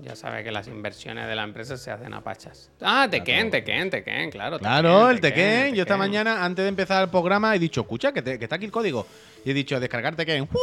[0.00, 2.70] Ya sabes que las inversiones de la empresa se hacen a pachas.
[2.80, 4.58] Ah, Tekken, Tekken, Tekken, claro.
[4.60, 5.74] Claro, el Tekken.
[5.74, 8.54] Yo esta mañana, antes de empezar el programa, he dicho, escucha, que, te- que está
[8.56, 9.04] aquí el código.
[9.44, 10.48] Y he dicho, descargar Tekken.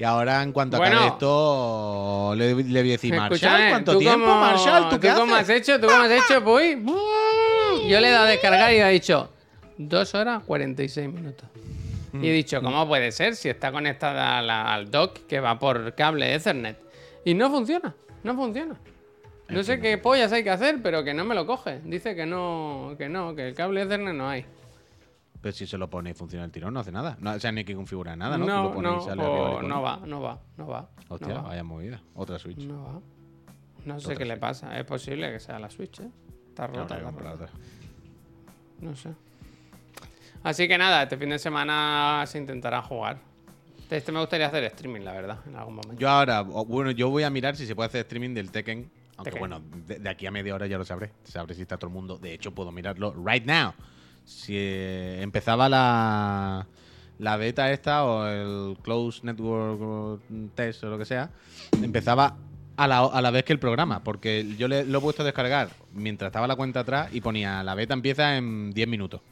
[0.00, 0.94] Y ahora, en cuanto Bueno.
[0.96, 4.88] acabe esto, le, le voy a decir, Marshall, Escúchame, ¿cuánto ¿tú tiempo, cómo- Marshall?
[4.90, 5.56] ¿Tú qué cómo has haces?
[5.68, 5.80] hecho?
[5.80, 6.84] ¿Tú cómo has hecho, Puy?
[7.88, 9.28] Yo le he dado a descargar y he dicho
[9.78, 11.48] 2 horas 46 minutos.
[12.12, 12.24] Mm.
[12.24, 15.94] Y he dicho, ¿cómo puede ser si está conectada la- al dock que va por
[15.94, 16.78] cable Ethernet?
[17.24, 18.76] Y no funciona, no funciona.
[19.48, 21.80] No sé qué pollas hay que hacer, pero que no me lo coge.
[21.84, 24.44] Dice que no, que no, que el cable Ethernet no hay.
[25.40, 27.16] Pero si se lo pone y funciona el tirón, no hace nada.
[27.20, 28.44] No, o sea, ni hay que configurar nada, ¿no?
[28.44, 30.88] No, lo pones y no, sale o no va, no va, no va.
[31.08, 31.42] Hostia, no va.
[31.50, 32.02] vaya movida.
[32.14, 32.58] Otra Switch.
[32.58, 33.00] No va.
[33.84, 34.76] No sé Otra qué le pasa.
[34.78, 36.10] Es posible que sea la Switch, ¿eh?
[36.48, 37.52] Está rota, comprar rota.
[38.80, 39.10] No sé.
[40.42, 43.18] Así que nada, este fin de semana se intentará jugar.
[43.90, 45.98] Este me gustaría hacer streaming, la verdad, en algún momento.
[45.98, 48.90] Yo ahora, bueno, yo voy a mirar si se puede hacer streaming del Tekken.
[49.16, 49.38] Aunque Tekken.
[49.40, 51.10] bueno, de, de aquí a media hora ya lo sabré.
[51.24, 52.18] Sabré si está todo el mundo.
[52.18, 53.72] De hecho, puedo mirarlo right now.
[54.24, 56.66] Si eh, empezaba la,
[57.18, 60.20] la beta esta o el Close Network
[60.54, 61.30] Test o lo que sea,
[61.82, 62.36] empezaba
[62.76, 64.04] a la, a la vez que el programa.
[64.04, 67.62] Porque yo le, lo he puesto a descargar mientras estaba la cuenta atrás y ponía
[67.64, 69.22] la beta empieza en 10 minutos.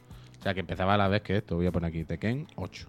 [0.47, 1.57] Sea que empezaba a la vez que esto.
[1.57, 2.87] Voy a poner aquí Tekken 8.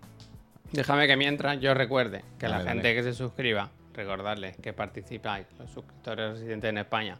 [0.70, 2.70] Déjame que mientras yo recuerde que Dale, la dale.
[2.70, 7.18] gente que se suscriba, recordarles que participáis, los suscriptores residentes en España,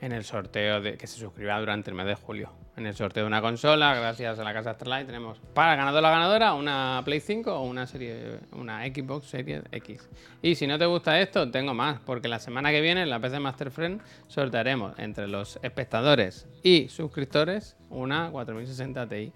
[0.00, 2.50] en el sorteo de que se suscriba durante el mes de julio.
[2.76, 6.02] en el sorteo de una consola, gracias a la casa Astralight, tenemos para el ganador
[6.02, 10.08] la ganadora una Play 5 o una serie una Xbox Series X.
[10.42, 13.20] Y si no te gusta esto, tengo más, porque la semana que viene en la
[13.20, 19.32] PC Master Friend sortearemos entre los espectadores y suscriptores una 4060 Ti.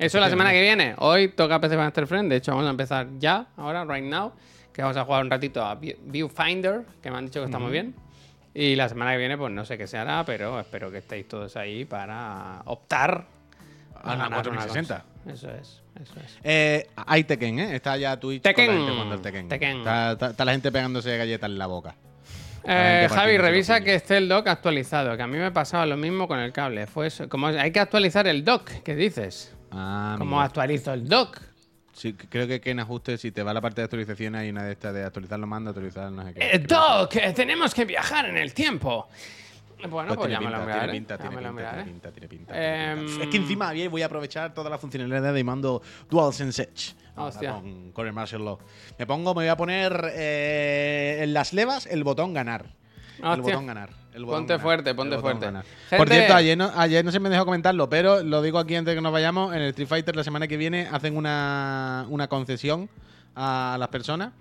[0.00, 0.94] Eso la semana que viene.
[0.98, 4.32] Hoy toca PC Master Friend, de hecho vamos a empezar ya, ahora, right now,
[4.72, 7.58] que vamos a jugar un ratito a View- Viewfinder, que me han dicho que está
[7.58, 7.94] muy bien.
[8.54, 11.28] Y la semana que viene, pues no sé qué se hará, pero espero que estéis
[11.28, 13.26] todos ahí para optar
[14.02, 15.04] A ganar 4060.
[15.04, 15.32] cosa.
[15.32, 16.38] Eso es, eso es.
[16.42, 17.76] Eh, hay Tekken, ¿eh?
[17.76, 19.08] Está ya Twitch Tekken.
[19.10, 19.48] la Tekken.
[19.48, 19.78] Tekken.
[19.78, 21.94] Está, está- está la gente pegándose galletas en la boca.
[22.64, 26.26] Eh, Javi, revisa que esté el dock actualizado, que a mí me pasaba lo mismo
[26.26, 26.86] con el cable.
[26.86, 27.28] Fue eso.
[27.28, 29.54] Como hay que actualizar el dock, ¿qué dices?
[29.70, 30.40] Ah, ¿Cómo amigo.
[30.46, 31.40] actualizo el dock?
[31.92, 34.64] Sí, creo que, que en ajustes, si te va la parte de actualizaciones, hay una
[34.64, 36.50] de estas de actualizar los mandos, actualizar no sé qué.
[36.52, 37.16] ¡El dock!
[37.16, 39.08] eh, ¡Tenemos que viajar en el tiempo!
[39.88, 40.80] Bueno, pues, tiene lo pinta, miraré.
[40.80, 42.92] tiene pinta, tiene lo pinta, tiene pinta, tiene pinta, tiene pinta.
[42.92, 46.94] Em, Es que encima bien, voy a aprovechar toda la funcionalidad de mando DualSense Edge.
[47.16, 47.52] Hostia.
[47.54, 48.58] Con, con el Martial Law.
[48.98, 52.66] Me pongo, me voy a poner eh, en las levas el botón ganar.
[53.22, 53.90] El botón ganar.
[54.14, 55.46] el botón Ponte ganar, fuerte, ponte fuerte.
[55.46, 58.74] Gente- Por cierto, ayer no, ayer no se me dejó comentarlo, pero lo digo aquí
[58.76, 59.54] antes de que nos vayamos.
[59.54, 62.88] En el Street Fighter la semana que viene hacen una, una concesión
[63.34, 64.32] a las personas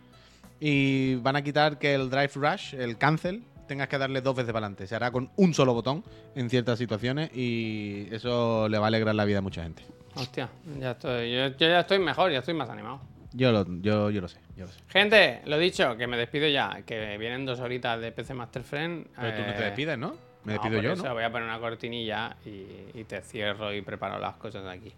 [0.59, 4.51] y van a quitar que el Drive Rush, el cancel, tengas que darle dos veces
[4.51, 4.87] para adelante.
[4.87, 6.03] Se hará con un solo botón
[6.35, 9.83] en ciertas situaciones y eso le va a alegrar la vida a mucha gente.
[10.15, 10.49] Hostia,
[10.79, 11.31] ya estoy.
[11.31, 12.99] Yo, yo ya estoy mejor, ya estoy más animado.
[13.33, 14.79] Yo lo, yo, yo lo sé, yo lo sé.
[14.89, 19.07] Gente, lo dicho, que me despido ya, que vienen dos horitas de PC Master Friend.
[19.15, 20.15] Pero tú no te eh, despides, ¿no?
[20.45, 21.13] Me no, despido yo, eso ¿no?
[21.13, 24.91] Voy a poner una cortinilla y, y te cierro y preparo las cosas aquí.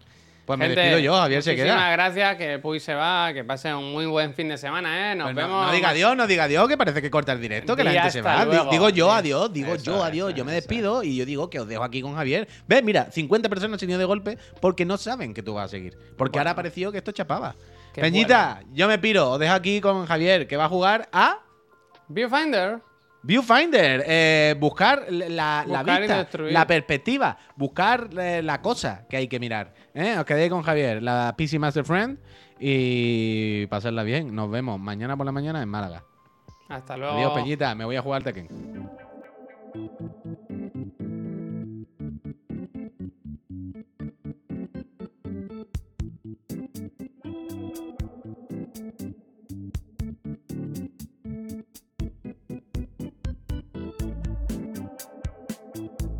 [0.46, 1.90] Pues me despido yo, Javier se muchísimas queda.
[1.92, 5.14] gracias, que Puy se va, que pase un muy buen fin de semana, ¿eh?
[5.14, 5.66] Nos Pues no- vemos.
[5.66, 8.10] no, diga adiós, no diga adiós, que parece que corta el directo, que la gente
[8.10, 8.44] se va.
[8.44, 8.70] Luego.
[8.70, 10.34] Digo yo Di- adiós, digo Eso yo adiós.
[10.34, 12.48] Yo me despido y yo digo que os dejo aquí con Javier.
[12.66, 12.82] ¿Ves?
[12.82, 15.68] Mira, 50 personas se han ido de golpe porque no saben que tú vas a
[15.68, 15.96] seguir.
[16.16, 17.54] Porque ahora ha parecido que esto chapaba.
[17.92, 21.38] Qué Peñita, yo me piro, os dejo aquí con Javier, que va a jugar a
[22.08, 22.80] Viewfinder.
[23.22, 24.02] Viewfinder.
[24.06, 29.28] eh, buscar la, la Buscar y vista, la perspectiva, buscar eh, la cosa que hay
[29.28, 29.74] que mirar.
[29.94, 30.16] ¿eh?
[30.18, 32.18] Os quedéis con Javier, la PC Master Friend.
[32.64, 34.34] Y pasarla bien.
[34.34, 36.04] Nos vemos mañana por la mañana en Málaga.
[36.68, 37.14] Hasta luego.
[37.14, 37.74] Adiós, Peñita.
[37.74, 38.48] Me voy a jugar Tekken.